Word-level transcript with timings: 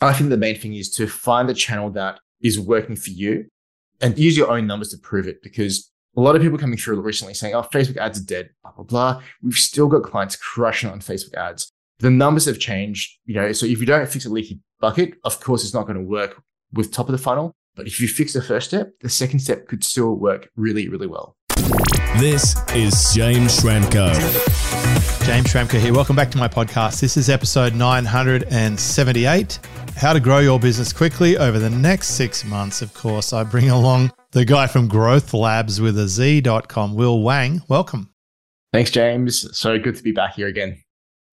I 0.00 0.12
think 0.12 0.30
the 0.30 0.36
main 0.36 0.56
thing 0.56 0.74
is 0.74 0.90
to 0.90 1.08
find 1.08 1.48
the 1.48 1.54
channel 1.54 1.90
that 1.90 2.20
is 2.40 2.58
working 2.58 2.94
for 2.94 3.10
you 3.10 3.46
and 4.00 4.16
use 4.16 4.36
your 4.36 4.48
own 4.48 4.66
numbers 4.66 4.90
to 4.90 4.98
prove 4.98 5.26
it 5.26 5.42
because 5.42 5.90
a 6.16 6.20
lot 6.20 6.36
of 6.36 6.42
people 6.42 6.56
coming 6.56 6.78
through 6.78 7.00
recently 7.00 7.34
saying, 7.34 7.54
oh, 7.54 7.62
Facebook 7.62 7.96
ads 7.96 8.20
are 8.20 8.24
dead, 8.24 8.50
blah, 8.62 8.70
blah, 8.72 8.84
blah. 8.84 9.22
We've 9.42 9.54
still 9.54 9.88
got 9.88 10.04
clients 10.04 10.36
crushing 10.36 10.88
on 10.88 11.00
Facebook 11.00 11.34
ads. 11.34 11.72
The 11.98 12.10
numbers 12.10 12.44
have 12.44 12.60
changed, 12.60 13.18
you 13.24 13.34
know, 13.34 13.50
so 13.50 13.66
if 13.66 13.80
you 13.80 13.86
don't 13.86 14.08
fix 14.08 14.24
a 14.24 14.28
leaky 14.28 14.60
bucket, 14.80 15.14
of 15.24 15.40
course, 15.40 15.64
it's 15.64 15.74
not 15.74 15.88
going 15.88 15.98
to 15.98 16.04
work 16.04 16.40
with 16.72 16.92
top 16.92 17.08
of 17.08 17.12
the 17.12 17.18
funnel. 17.18 17.56
But 17.74 17.88
if 17.88 18.00
you 18.00 18.06
fix 18.06 18.32
the 18.32 18.42
first 18.42 18.68
step, 18.68 18.92
the 19.00 19.08
second 19.08 19.40
step 19.40 19.66
could 19.66 19.82
still 19.82 20.14
work 20.14 20.48
really, 20.54 20.88
really 20.88 21.08
well. 21.08 21.36
This 22.18 22.54
is 22.72 23.12
James 23.14 23.60
Schramko. 23.60 25.17
James 25.28 25.52
Schramko 25.52 25.78
here. 25.78 25.92
Welcome 25.92 26.16
back 26.16 26.30
to 26.30 26.38
my 26.38 26.48
podcast. 26.48 27.00
This 27.00 27.18
is 27.18 27.28
episode 27.28 27.74
978 27.74 29.58
How 29.94 30.14
to 30.14 30.20
Grow 30.20 30.38
Your 30.38 30.58
Business 30.58 30.90
Quickly 30.90 31.36
over 31.36 31.58
the 31.58 31.68
next 31.68 32.12
six 32.12 32.46
months. 32.46 32.80
Of 32.80 32.94
course, 32.94 33.34
I 33.34 33.44
bring 33.44 33.68
along 33.68 34.10
the 34.32 34.46
guy 34.46 34.66
from 34.66 34.88
Growth 34.88 35.34
Labs 35.34 35.82
with 35.82 35.98
a 35.98 36.08
Z.com, 36.08 36.94
Will 36.94 37.22
Wang. 37.22 37.60
Welcome. 37.68 38.08
Thanks, 38.72 38.90
James. 38.90 39.54
So 39.54 39.78
good 39.78 39.96
to 39.96 40.02
be 40.02 40.12
back 40.12 40.36
here 40.36 40.46
again. 40.46 40.82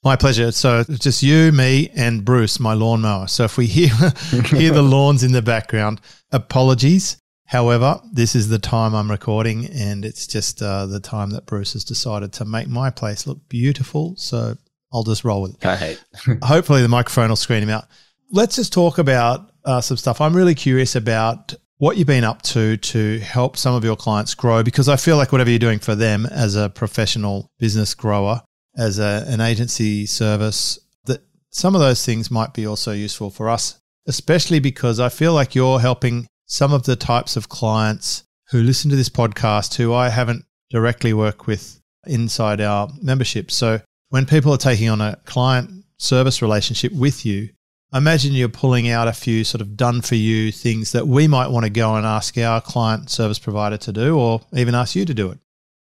My 0.03 0.17
pleasure. 0.17 0.51
So 0.51 0.81
it's 0.81 0.99
just 0.99 1.23
you, 1.23 1.53
me, 1.53 1.89
and 1.95 2.25
Bruce, 2.25 2.59
my 2.59 2.73
lawnmower. 2.73 3.27
So 3.27 3.45
if 3.45 3.57
we 3.57 3.65
hear 3.65 3.87
hear 4.49 4.73
the 4.73 4.81
lawns 4.85 5.23
in 5.23 5.31
the 5.31 5.41
background, 5.41 6.01
apologies. 6.33 7.17
However, 7.45 8.01
this 8.11 8.35
is 8.35 8.49
the 8.49 8.57
time 8.59 8.95
I'm 8.95 9.09
recording, 9.09 9.67
and 9.67 10.03
it's 10.03 10.25
just 10.25 10.61
uh, 10.61 10.87
the 10.87 10.99
time 10.99 11.29
that 11.31 11.45
Bruce 11.45 11.73
has 11.73 11.83
decided 11.83 12.33
to 12.33 12.45
make 12.45 12.67
my 12.67 12.89
place 12.89 13.27
look 13.27 13.47
beautiful. 13.47 14.15
So 14.17 14.57
I'll 14.91 15.03
just 15.03 15.23
roll 15.23 15.43
with 15.43 15.55
it. 15.55 15.77
Hate. 15.77 16.03
Hopefully, 16.43 16.81
the 16.81 16.87
microphone 16.87 17.29
will 17.29 17.35
screen 17.35 17.61
him 17.61 17.69
out. 17.69 17.85
Let's 18.31 18.55
just 18.55 18.73
talk 18.73 18.97
about 18.97 19.51
uh, 19.63 19.81
some 19.81 19.97
stuff. 19.97 20.21
I'm 20.21 20.35
really 20.35 20.55
curious 20.55 20.95
about 20.95 21.53
what 21.77 21.97
you've 21.97 22.07
been 22.07 22.23
up 22.23 22.41
to 22.41 22.77
to 22.77 23.19
help 23.19 23.57
some 23.57 23.75
of 23.75 23.83
your 23.83 23.95
clients 23.95 24.33
grow 24.33 24.63
because 24.63 24.89
I 24.89 24.95
feel 24.95 25.17
like 25.17 25.31
whatever 25.31 25.49
you're 25.49 25.59
doing 25.59 25.79
for 25.79 25.93
them 25.93 26.25
as 26.25 26.55
a 26.55 26.69
professional 26.69 27.51
business 27.59 27.93
grower, 27.93 28.41
as 28.77 28.97
a, 28.97 29.25
an 29.27 29.41
agency 29.41 30.05
service, 30.05 30.79
that 31.05 31.21
some 31.49 31.75
of 31.75 31.81
those 31.81 32.03
things 32.05 32.31
might 32.31 32.53
be 32.53 32.65
also 32.65 32.91
useful 32.91 33.29
for 33.29 33.49
us, 33.49 33.79
especially 34.07 34.59
because 34.59 34.99
I 34.99 35.09
feel 35.09 35.33
like 35.33 35.53
you're 35.53 35.79
helping 35.79 36.27
some 36.45 36.73
of 36.73 36.83
the 36.83 36.95
types 36.95 37.35
of 37.35 37.49
clients 37.49 38.23
who 38.49 38.61
listen 38.61 38.89
to 38.91 38.95
this 38.95 39.09
podcast 39.09 39.75
who 39.75 39.93
I 39.93 40.09
haven't 40.09 40.45
directly 40.69 41.13
worked 41.13 41.47
with 41.47 41.81
inside 42.05 42.61
our 42.61 42.89
membership. 43.01 43.51
So 43.51 43.81
when 44.09 44.25
people 44.25 44.53
are 44.53 44.57
taking 44.57 44.89
on 44.89 45.01
a 45.01 45.17
client 45.25 45.85
service 45.97 46.41
relationship 46.41 46.91
with 46.93 47.25
you, 47.25 47.49
imagine 47.93 48.33
you're 48.33 48.49
pulling 48.49 48.89
out 48.89 49.07
a 49.07 49.13
few 49.13 49.43
sort 49.43 49.61
of 49.61 49.75
done 49.75 50.01
for 50.01 50.15
you 50.15 50.51
things 50.51 50.91
that 50.91 51.07
we 51.07 51.27
might 51.27 51.47
want 51.47 51.65
to 51.65 51.69
go 51.69 51.95
and 51.95 52.05
ask 52.05 52.37
our 52.37 52.61
client 52.61 53.09
service 53.09 53.39
provider 53.39 53.77
to 53.77 53.91
do, 53.91 54.17
or 54.17 54.41
even 54.53 54.75
ask 54.75 54.95
you 54.95 55.05
to 55.05 55.13
do 55.13 55.31
it. 55.31 55.39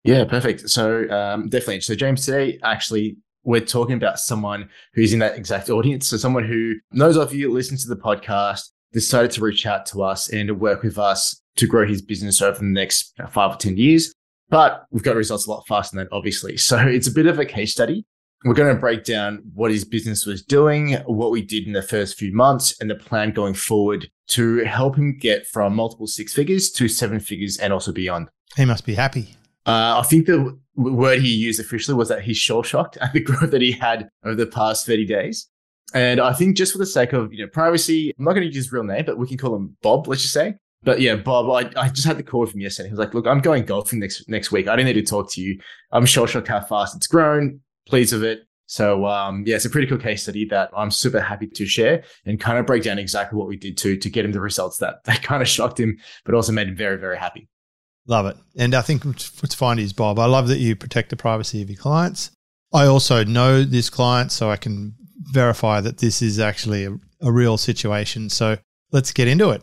Yeah, 0.04 0.24
perfect. 0.24 0.70
So 0.70 1.08
um, 1.10 1.48
definitely. 1.48 1.80
So 1.80 1.94
James, 1.94 2.24
today 2.24 2.58
actually 2.62 3.16
we're 3.42 3.60
talking 3.60 3.96
about 3.96 4.18
someone 4.18 4.68
who's 4.94 5.12
in 5.12 5.18
that 5.18 5.36
exact 5.36 5.68
audience. 5.68 6.06
So 6.08 6.16
someone 6.16 6.44
who 6.44 6.74
knows 6.92 7.16
of 7.16 7.34
you, 7.34 7.52
listens 7.52 7.82
to 7.82 7.88
the 7.88 8.00
podcast, 8.00 8.70
decided 8.92 9.30
to 9.32 9.40
reach 9.40 9.66
out 9.66 9.86
to 9.86 10.02
us 10.02 10.28
and 10.28 10.48
to 10.48 10.54
work 10.54 10.82
with 10.82 10.98
us 10.98 11.40
to 11.56 11.66
grow 11.66 11.86
his 11.86 12.02
business 12.02 12.40
over 12.42 12.58
the 12.58 12.64
next 12.64 13.12
five 13.30 13.54
or 13.54 13.56
10 13.56 13.76
years. 13.76 14.12
But 14.48 14.84
we've 14.90 15.02
got 15.02 15.16
results 15.16 15.46
a 15.46 15.50
lot 15.50 15.66
faster 15.66 15.96
than 15.96 16.04
that, 16.04 16.14
obviously. 16.14 16.56
So 16.66 16.78
it's 16.78 17.08
a 17.08 17.12
bit 17.12 17.26
of 17.26 17.38
a 17.38 17.44
case 17.44 17.72
study. 17.72 18.04
We're 18.44 18.54
going 18.54 18.74
to 18.74 18.80
break 18.80 19.04
down 19.04 19.42
what 19.54 19.70
his 19.70 19.84
business 19.84 20.26
was 20.26 20.42
doing, 20.42 20.94
what 21.06 21.30
we 21.30 21.42
did 21.42 21.66
in 21.66 21.72
the 21.72 21.82
first 21.82 22.18
few 22.18 22.32
months, 22.32 22.78
and 22.80 22.88
the 22.88 22.94
plan 22.94 23.32
going 23.32 23.54
forward 23.54 24.08
to 24.28 24.64
help 24.64 24.96
him 24.96 25.16
get 25.18 25.46
from 25.46 25.74
multiple 25.74 26.06
six 26.06 26.32
figures 26.32 26.70
to 26.72 26.86
seven 26.86 27.18
figures 27.18 27.56
and 27.56 27.72
also 27.72 27.92
beyond. 27.92 28.28
He 28.56 28.64
must 28.64 28.84
be 28.84 28.94
happy. 28.94 29.34
Uh, 29.64 30.00
I 30.00 30.02
think 30.06 30.26
the 30.26 30.56
word 30.76 31.20
he 31.20 31.34
used 31.34 31.58
officially 31.58 31.96
was 31.96 32.08
that 32.08 32.22
he's 32.22 32.36
shell 32.36 32.62
shocked 32.62 32.98
at 32.98 33.12
the 33.12 33.20
growth 33.24 33.50
that 33.50 33.62
he 33.62 33.72
had 33.72 34.08
over 34.24 34.36
the 34.36 34.46
past 34.46 34.86
30 34.86 35.06
days. 35.06 35.48
And 35.96 36.20
I 36.20 36.34
think 36.34 36.58
just 36.58 36.72
for 36.72 36.78
the 36.78 36.84
sake 36.84 37.14
of 37.14 37.32
you 37.32 37.42
know 37.42 37.50
privacy, 37.50 38.12
I'm 38.18 38.24
not 38.26 38.32
going 38.32 38.42
to 38.42 38.46
use 38.48 38.56
his 38.56 38.70
real 38.70 38.84
name, 38.84 39.06
but 39.06 39.16
we 39.16 39.26
can 39.26 39.38
call 39.38 39.56
him 39.56 39.78
Bob. 39.82 40.06
Let's 40.06 40.20
just 40.20 40.34
say. 40.34 40.56
But 40.82 41.00
yeah, 41.00 41.16
Bob, 41.16 41.48
I, 41.50 41.80
I 41.80 41.88
just 41.88 42.06
had 42.06 42.18
the 42.18 42.22
call 42.22 42.44
from 42.44 42.60
yesterday. 42.60 42.90
He 42.90 42.92
was 42.92 42.98
like, 42.98 43.14
"Look, 43.14 43.26
I'm 43.26 43.40
going 43.40 43.64
golfing 43.64 44.00
next 44.00 44.28
next 44.28 44.52
week. 44.52 44.68
I 44.68 44.76
don't 44.76 44.84
need 44.84 44.92
to 44.92 45.02
talk 45.02 45.32
to 45.32 45.40
you. 45.40 45.58
I'm 45.92 46.04
shell 46.04 46.26
shocked 46.26 46.48
how 46.48 46.60
fast 46.60 46.96
it's 46.96 47.06
grown. 47.06 47.60
Pleased 47.88 48.12
with 48.12 48.24
it. 48.24 48.40
So 48.66 49.06
um, 49.06 49.44
yeah, 49.46 49.56
it's 49.56 49.64
a 49.64 49.70
pretty 49.70 49.86
cool 49.86 49.96
case 49.96 50.24
study 50.24 50.44
that 50.50 50.70
I'm 50.76 50.90
super 50.90 51.18
happy 51.18 51.46
to 51.46 51.64
share 51.64 52.04
and 52.26 52.38
kind 52.38 52.58
of 52.58 52.66
break 52.66 52.82
down 52.82 52.98
exactly 52.98 53.38
what 53.38 53.48
we 53.48 53.56
did 53.56 53.78
to 53.78 53.96
to 53.96 54.10
get 54.10 54.26
him 54.26 54.32
the 54.32 54.40
results 54.40 54.76
that 54.78 55.02
that 55.04 55.22
kind 55.22 55.40
of 55.40 55.48
shocked 55.48 55.80
him, 55.80 55.96
but 56.26 56.34
also 56.34 56.52
made 56.52 56.68
him 56.68 56.76
very 56.76 56.98
very 56.98 57.16
happy. 57.16 57.48
Love 58.06 58.26
it. 58.26 58.36
And 58.58 58.74
I 58.74 58.82
think 58.82 59.02
what's 59.02 59.54
fine 59.54 59.78
is 59.78 59.94
Bob. 59.94 60.18
I 60.18 60.26
love 60.26 60.48
that 60.48 60.58
you 60.58 60.76
protect 60.76 61.08
the 61.08 61.16
privacy 61.16 61.62
of 61.62 61.70
your 61.70 61.78
clients. 61.78 62.32
I 62.74 62.84
also 62.84 63.24
know 63.24 63.64
this 63.64 63.88
client, 63.88 64.30
so 64.30 64.50
I 64.50 64.56
can 64.56 64.94
verify 65.36 65.80
that 65.82 65.98
this 65.98 66.22
is 66.22 66.40
actually 66.40 66.86
a, 66.86 66.98
a 67.20 67.30
real 67.30 67.58
situation. 67.58 68.30
So 68.30 68.56
let's 68.90 69.12
get 69.12 69.28
into 69.28 69.50
it. 69.50 69.62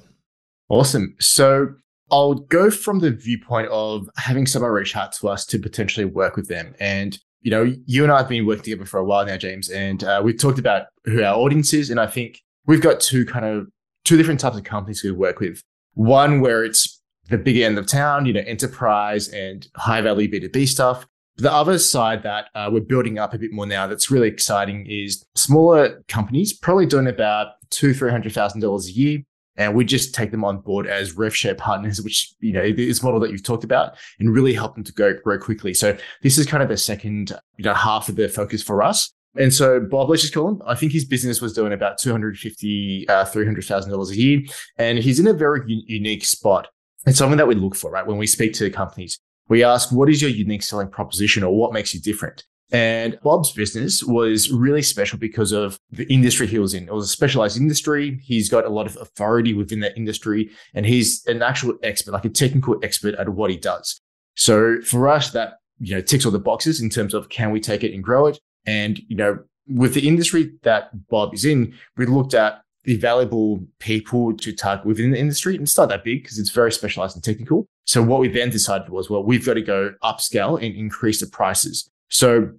Awesome. 0.69 1.15
So 1.19 1.73
I'll 2.11 2.35
go 2.35 2.69
from 2.69 2.99
the 2.99 3.09
viewpoint 3.09 3.69
of 3.69 4.07
having 4.17 4.45
someone 4.45 4.71
reach 4.71 4.95
out 4.95 5.11
to 5.13 5.29
us 5.29 5.45
to 5.47 5.57
potentially 5.57 6.05
work 6.05 6.35
with 6.35 6.47
them. 6.47 6.75
And, 6.79 7.17
you 7.41 7.49
know, 7.49 7.73
you 7.85 8.03
and 8.03 8.11
I 8.11 8.19
have 8.19 8.29
been 8.29 8.45
working 8.45 8.63
together 8.63 8.85
for 8.85 8.99
a 8.99 9.03
while 9.03 9.25
now, 9.25 9.37
James, 9.37 9.69
and 9.69 10.03
uh, 10.03 10.21
we've 10.23 10.39
talked 10.39 10.59
about 10.59 10.85
who 11.05 11.23
our 11.23 11.35
audience 11.35 11.73
is. 11.73 11.89
And 11.89 11.99
I 11.99 12.05
think 12.05 12.39
we've 12.67 12.81
got 12.81 12.99
two 12.99 13.25
kind 13.25 13.45
of 13.45 13.67
two 14.05 14.15
different 14.15 14.39
types 14.39 14.57
of 14.57 14.63
companies 14.63 15.03
we 15.03 15.11
work 15.11 15.39
with. 15.39 15.61
One 15.95 16.39
where 16.39 16.63
it's 16.63 17.01
the 17.29 17.37
big 17.37 17.57
end 17.57 17.77
of 17.79 17.87
town, 17.87 18.27
you 18.27 18.33
know, 18.33 18.43
enterprise 18.45 19.27
and 19.29 19.67
high 19.75 20.01
value 20.01 20.29
B2B 20.29 20.67
stuff. 20.67 21.07
The 21.37 21.51
other 21.51 21.79
side 21.79 22.23
that 22.23 22.49
uh, 22.53 22.69
we're 22.71 22.81
building 22.81 23.17
up 23.17 23.33
a 23.33 23.39
bit 23.39 23.51
more 23.51 23.65
now 23.65 23.87
that's 23.87 24.11
really 24.11 24.27
exciting 24.27 24.85
is 24.87 25.25
smaller 25.35 26.03
companies, 26.07 26.53
probably 26.53 26.85
doing 26.85 27.07
about 27.07 27.53
two, 27.69 27.93
three 27.93 28.11
hundred 28.11 28.33
thousand 28.33 28.61
dollars 28.61 28.87
a 28.87 28.91
year. 28.91 29.19
And 29.55 29.75
we 29.75 29.85
just 29.85 30.15
take 30.15 30.31
them 30.31 30.43
on 30.43 30.61
board 30.61 30.87
as 30.87 31.15
rev 31.15 31.35
share 31.35 31.53
partners, 31.53 32.01
which, 32.01 32.33
you 32.39 32.53
know, 32.53 32.71
this 32.71 33.03
model 33.03 33.19
that 33.19 33.29
you've 33.29 33.43
talked 33.43 33.63
about 33.63 33.95
and 34.19 34.33
really 34.33 34.53
help 34.53 34.73
them 34.73 34.83
to 34.83 34.91
go 34.91 35.13
grow 35.23 35.37
quickly. 35.37 35.75
So 35.75 35.95
this 36.23 36.39
is 36.39 36.47
kind 36.47 36.63
of 36.63 36.69
the 36.69 36.77
second, 36.77 37.31
you 37.57 37.63
know, 37.63 37.75
half 37.75 38.09
of 38.09 38.15
the 38.15 38.27
focus 38.29 38.63
for 38.63 38.81
us. 38.81 39.13
And 39.35 39.53
so 39.53 39.79
Bob, 39.79 40.09
let's 40.09 40.21
just 40.21 40.33
call 40.33 40.49
him. 40.49 40.61
I 40.65 40.75
think 40.75 40.91
his 40.91 41.05
business 41.05 41.41
was 41.41 41.53
doing 41.53 41.73
about 41.73 41.99
$250,000, 41.99 43.09
uh, 43.09 43.25
$300,000 43.25 44.09
a 44.09 44.15
year. 44.15 44.41
And 44.77 44.99
he's 44.99 45.19
in 45.19 45.27
a 45.27 45.33
very 45.33 45.61
u- 45.67 45.83
unique 45.87 46.25
spot. 46.25 46.67
It's 47.05 47.17
something 47.17 47.37
that 47.37 47.47
we 47.47 47.55
look 47.55 47.75
for, 47.75 47.91
right? 47.91 48.05
When 48.05 48.17
we 48.17 48.27
speak 48.27 48.53
to 48.53 48.69
companies, 48.69 49.19
we 49.49 49.63
ask, 49.63 49.91
what 49.91 50.09
is 50.09 50.21
your 50.21 50.31
unique 50.31 50.63
selling 50.63 50.89
proposition 50.89 51.43
or 51.43 51.55
what 51.55 51.73
makes 51.73 51.93
you 51.93 51.99
different? 51.99 52.43
And 52.71 53.19
Bob's 53.23 53.51
business 53.51 54.03
was 54.03 54.49
really 54.49 54.81
special 54.81 55.19
because 55.19 55.51
of 55.51 55.79
the 55.91 56.11
industry 56.11 56.47
he 56.47 56.57
was 56.57 56.73
in. 56.73 56.87
It 56.87 56.93
was 56.93 57.05
a 57.05 57.09
specialized 57.09 57.55
industry. 57.55 58.19
He's 58.23 58.49
got 58.49 58.65
a 58.65 58.69
lot 58.69 58.87
of 58.87 58.97
authority 58.99 59.53
within 59.53 59.81
that 59.81 59.95
industry 59.95 60.49
and 60.73 60.85
he's 60.85 61.23
an 61.27 61.43
actual 61.43 61.75
expert, 61.83 62.13
like 62.13 62.25
a 62.25 62.29
technical 62.29 62.79
expert 62.81 63.13
at 63.15 63.29
what 63.29 63.51
he 63.51 63.57
does. 63.57 64.01
So 64.35 64.81
for 64.81 65.07
us, 65.07 65.31
that, 65.31 65.59
you 65.77 65.93
know, 65.93 66.01
ticks 66.01 66.25
all 66.25 66.31
the 66.31 66.39
boxes 66.39 66.81
in 66.81 66.89
terms 66.89 67.13
of 67.13 67.29
can 67.29 67.51
we 67.51 67.59
take 67.59 67.83
it 67.83 67.93
and 67.93 68.03
grow 68.03 68.25
it? 68.25 68.39
And, 68.65 68.99
you 69.07 69.15
know, 69.15 69.37
with 69.67 69.93
the 69.93 70.07
industry 70.07 70.53
that 70.63 70.89
Bob 71.09 71.33
is 71.35 71.45
in, 71.45 71.75
we 71.95 72.07
looked 72.07 72.33
at 72.33 72.61
the 72.83 72.97
valuable 72.97 73.63
people 73.79 74.35
to 74.35 74.53
target 74.53 74.85
within 74.85 75.11
the 75.11 75.19
industry. 75.19 75.55
And 75.55 75.63
it's 75.63 75.77
not 75.77 75.89
that 75.89 76.03
big 76.03 76.23
because 76.23 76.37
it's 76.37 76.49
very 76.49 76.71
specialized 76.71 77.15
and 77.15 77.23
technical. 77.23 77.65
So 77.85 78.01
what 78.01 78.19
we 78.19 78.27
then 78.27 78.49
decided 78.49 78.89
was, 78.89 79.09
well, 79.09 79.23
we've 79.23 79.45
got 79.45 79.53
to 79.53 79.61
go 79.61 79.93
upscale 80.03 80.55
and 80.55 80.75
increase 80.75 81.19
the 81.19 81.27
prices. 81.27 81.89
So 82.09 82.51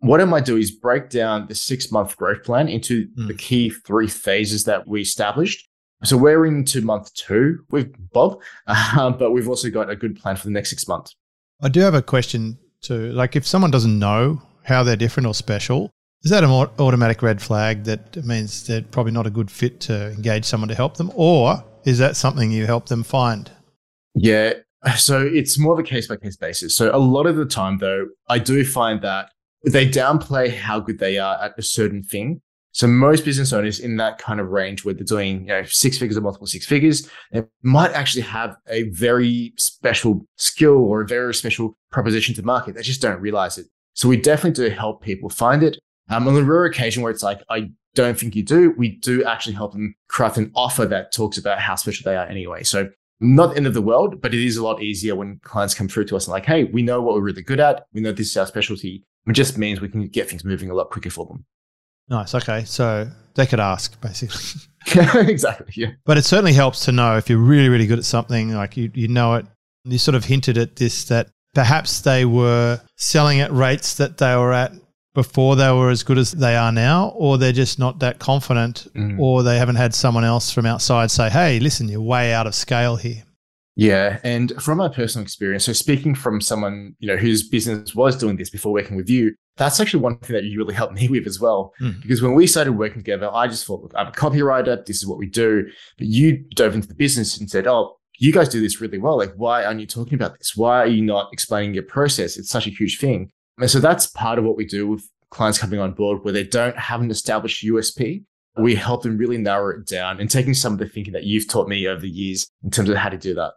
what 0.00 0.20
I 0.20 0.24
might 0.24 0.44
do 0.44 0.56
is 0.56 0.70
break 0.70 1.10
down 1.10 1.46
the 1.48 1.54
six 1.54 1.90
month 1.90 2.16
growth 2.16 2.42
plan 2.42 2.68
into 2.68 3.06
mm. 3.08 3.28
the 3.28 3.34
key 3.34 3.70
three 3.70 4.08
phases 4.08 4.64
that 4.64 4.86
we 4.86 5.02
established. 5.02 5.68
So 6.04 6.16
we're 6.16 6.44
into 6.44 6.82
month 6.82 7.12
two 7.14 7.64
with 7.70 7.94
Bob, 8.12 8.40
uh, 8.66 9.10
but 9.10 9.30
we've 9.30 9.48
also 9.48 9.70
got 9.70 9.88
a 9.88 9.96
good 9.96 10.16
plan 10.16 10.36
for 10.36 10.44
the 10.44 10.52
next 10.52 10.70
six 10.70 10.86
months. 10.86 11.16
I 11.62 11.68
do 11.68 11.80
have 11.80 11.94
a 11.94 12.02
question 12.02 12.58
too. 12.82 13.12
Like 13.12 13.34
if 13.34 13.46
someone 13.46 13.70
doesn't 13.70 13.98
know 13.98 14.42
how 14.62 14.82
they're 14.82 14.96
different 14.96 15.26
or 15.26 15.34
special, 15.34 15.90
is 16.24 16.30
that 16.30 16.42
an 16.42 16.50
automatic 16.50 17.22
red 17.22 17.40
flag 17.40 17.84
that 17.84 18.24
means 18.24 18.66
they're 18.66 18.82
probably 18.82 19.12
not 19.12 19.26
a 19.26 19.30
good 19.30 19.50
fit 19.50 19.80
to 19.82 20.10
engage 20.10 20.44
someone 20.44 20.68
to 20.68 20.74
help 20.74 20.96
them? 20.96 21.12
Or 21.14 21.64
is 21.84 21.98
that 21.98 22.16
something 22.16 22.50
you 22.50 22.66
help 22.66 22.88
them 22.88 23.02
find? 23.02 23.50
Yeah. 24.14 24.54
So 24.96 25.20
it's 25.20 25.58
more 25.58 25.74
of 25.74 25.78
a 25.78 25.82
case 25.82 26.08
by 26.08 26.16
case 26.16 26.36
basis. 26.36 26.74
So 26.74 26.94
a 26.94 26.98
lot 26.98 27.26
of 27.26 27.36
the 27.36 27.44
time, 27.44 27.78
though, 27.78 28.06
I 28.28 28.38
do 28.38 28.64
find 28.64 29.02
that 29.02 29.30
they 29.64 29.88
downplay 29.88 30.52
how 30.52 30.80
good 30.80 30.98
they 30.98 31.18
are 31.18 31.42
at 31.42 31.58
a 31.58 31.62
certain 31.62 32.02
thing. 32.02 32.40
So 32.72 32.86
most 32.86 33.24
business 33.24 33.52
owners 33.52 33.80
in 33.80 33.96
that 33.96 34.18
kind 34.18 34.38
of 34.38 34.48
range 34.48 34.84
where 34.84 34.94
they're 34.94 35.04
doing, 35.04 35.40
you 35.42 35.46
know, 35.46 35.62
six 35.64 35.96
figures 35.96 36.16
or 36.18 36.20
multiple 36.20 36.46
six 36.46 36.66
figures, 36.66 37.08
they 37.32 37.42
might 37.62 37.92
actually 37.92 38.22
have 38.22 38.56
a 38.68 38.82
very 38.90 39.54
special 39.56 40.26
skill 40.36 40.76
or 40.76 41.00
a 41.00 41.06
very 41.06 41.32
special 41.34 41.76
proposition 41.90 42.34
to 42.34 42.42
market. 42.42 42.74
They 42.74 42.82
just 42.82 43.00
don't 43.00 43.20
realize 43.20 43.58
it. 43.58 43.66
So 43.94 44.08
we 44.08 44.18
definitely 44.18 44.68
do 44.68 44.74
help 44.74 45.02
people 45.02 45.30
find 45.30 45.62
it 45.62 45.78
Um, 46.08 46.28
on 46.28 46.34
the 46.34 46.44
rare 46.44 46.64
occasion 46.64 47.02
where 47.02 47.10
it's 47.10 47.22
like, 47.22 47.40
I 47.50 47.70
don't 47.94 48.18
think 48.18 48.36
you 48.36 48.42
do, 48.42 48.74
we 48.76 48.90
do 48.90 49.24
actually 49.24 49.54
help 49.54 49.72
them 49.72 49.94
craft 50.08 50.36
an 50.36 50.52
offer 50.54 50.86
that 50.86 51.12
talks 51.12 51.38
about 51.38 51.60
how 51.60 51.74
special 51.74 52.04
they 52.04 52.16
are 52.16 52.26
anyway. 52.26 52.62
So 52.62 52.90
not 53.20 53.50
the 53.50 53.56
end 53.56 53.66
of 53.66 53.74
the 53.74 53.82
world, 53.82 54.20
but 54.20 54.34
it 54.34 54.44
is 54.44 54.56
a 54.56 54.64
lot 54.64 54.82
easier 54.82 55.16
when 55.16 55.40
clients 55.42 55.74
come 55.74 55.88
through 55.88 56.04
to 56.06 56.16
us 56.16 56.26
and 56.26 56.32
like, 56.32 56.44
hey, 56.44 56.64
we 56.64 56.82
know 56.82 57.00
what 57.00 57.14
we're 57.14 57.22
really 57.22 57.42
good 57.42 57.60
at. 57.60 57.86
We 57.92 58.00
know 58.00 58.12
this 58.12 58.30
is 58.30 58.36
our 58.36 58.46
specialty. 58.46 59.02
It 59.26 59.32
just 59.32 59.58
means 59.58 59.80
we 59.80 59.88
can 59.88 60.06
get 60.06 60.28
things 60.28 60.44
moving 60.44 60.70
a 60.70 60.74
lot 60.74 60.90
quicker 60.90 61.10
for 61.10 61.26
them. 61.26 61.44
Nice. 62.08 62.34
Okay. 62.34 62.64
So 62.64 63.10
they 63.34 63.46
could 63.46 63.60
ask 63.60 64.00
basically. 64.00 64.60
exactly. 65.28 65.72
Yeah. 65.74 65.92
But 66.04 66.18
it 66.18 66.24
certainly 66.24 66.52
helps 66.52 66.84
to 66.84 66.92
know 66.92 67.16
if 67.16 67.28
you're 67.28 67.38
really, 67.38 67.68
really 67.68 67.86
good 67.86 67.98
at 67.98 68.04
something, 68.04 68.54
like 68.54 68.76
you, 68.76 68.90
you 68.94 69.08
know 69.08 69.34
it. 69.34 69.46
You 69.84 69.98
sort 69.98 70.14
of 70.14 70.24
hinted 70.24 70.58
at 70.58 70.76
this 70.76 71.04
that 71.04 71.30
perhaps 71.54 72.00
they 72.00 72.24
were 72.24 72.80
selling 72.96 73.40
at 73.40 73.52
rates 73.52 73.94
that 73.94 74.18
they 74.18 74.36
were 74.36 74.52
at 74.52 74.72
before 75.16 75.56
they 75.56 75.72
were 75.72 75.88
as 75.88 76.02
good 76.02 76.18
as 76.18 76.30
they 76.32 76.56
are 76.56 76.70
now, 76.70 77.08
or 77.16 77.38
they're 77.38 77.50
just 77.50 77.78
not 77.78 77.98
that 78.00 78.18
confident, 78.18 78.86
mm. 78.94 79.18
or 79.18 79.42
they 79.42 79.58
haven't 79.58 79.76
had 79.76 79.94
someone 79.94 80.24
else 80.24 80.52
from 80.52 80.66
outside 80.66 81.10
say, 81.10 81.30
hey, 81.30 81.58
listen, 81.58 81.88
you're 81.88 82.02
way 82.02 82.34
out 82.34 82.46
of 82.46 82.54
scale 82.54 82.96
here. 82.96 83.24
Yeah, 83.76 84.20
and 84.24 84.52
from 84.62 84.76
my 84.78 84.88
personal 84.88 85.24
experience, 85.24 85.64
so 85.64 85.72
speaking 85.72 86.14
from 86.14 86.40
someone 86.40 86.94
you 86.98 87.08
know 87.08 87.16
whose 87.16 87.48
business 87.48 87.94
was 87.94 88.16
doing 88.16 88.36
this 88.36 88.50
before 88.50 88.72
working 88.72 88.96
with 88.96 89.08
you, 89.08 89.34
that's 89.56 89.80
actually 89.80 90.02
one 90.02 90.18
thing 90.18 90.34
that 90.34 90.44
you 90.44 90.58
really 90.58 90.74
helped 90.74 90.94
me 90.94 91.08
with 91.14 91.26
as 91.26 91.40
well. 91.40 91.72
Mm. 91.80 92.02
Because 92.02 92.20
when 92.20 92.34
we 92.34 92.46
started 92.46 92.72
working 92.72 92.98
together, 92.98 93.30
I 93.32 93.48
just 93.48 93.66
thought, 93.66 93.82
look, 93.82 93.92
I'm 93.96 94.08
a 94.08 94.12
copywriter. 94.12 94.84
This 94.84 94.98
is 94.98 95.06
what 95.06 95.18
we 95.18 95.26
do. 95.26 95.66
But 95.96 96.06
you 96.06 96.44
dove 96.54 96.74
into 96.74 96.88
the 96.88 96.94
business 96.94 97.38
and 97.38 97.50
said, 97.50 97.66
oh, 97.66 97.96
you 98.18 98.32
guys 98.32 98.48
do 98.48 98.60
this 98.60 98.80
really 98.80 98.98
well. 98.98 99.16
Like, 99.16 99.32
why 99.36 99.64
aren't 99.64 99.80
you 99.80 99.86
talking 99.86 100.14
about 100.14 100.38
this? 100.38 100.56
Why 100.56 100.78
are 100.80 100.86
you 100.86 101.02
not 101.02 101.30
explaining 101.32 101.74
your 101.74 101.84
process? 101.84 102.36
It's 102.36 102.50
such 102.50 102.66
a 102.66 102.70
huge 102.70 102.98
thing. 102.98 103.30
And 103.58 103.70
so 103.70 103.80
that's 103.80 104.06
part 104.06 104.38
of 104.38 104.44
what 104.44 104.56
we 104.56 104.64
do 104.64 104.86
with 104.86 105.08
clients 105.30 105.58
coming 105.58 105.80
on 105.80 105.92
board 105.92 106.24
where 106.24 106.32
they 106.32 106.44
don't 106.44 106.76
have 106.78 107.00
an 107.00 107.10
established 107.10 107.64
USP. 107.64 108.24
We 108.58 108.74
help 108.74 109.02
them 109.02 109.18
really 109.18 109.38
narrow 109.38 109.78
it 109.78 109.86
down 109.86 110.18
and 110.18 110.30
taking 110.30 110.54
some 110.54 110.72
of 110.72 110.78
the 110.78 110.88
thinking 110.88 111.12
that 111.12 111.24
you've 111.24 111.48
taught 111.48 111.68
me 111.68 111.86
over 111.86 112.00
the 112.00 112.08
years 112.08 112.48
in 112.64 112.70
terms 112.70 112.88
of 112.88 112.96
how 112.96 113.10
to 113.10 113.18
do 113.18 113.34
that. 113.34 113.52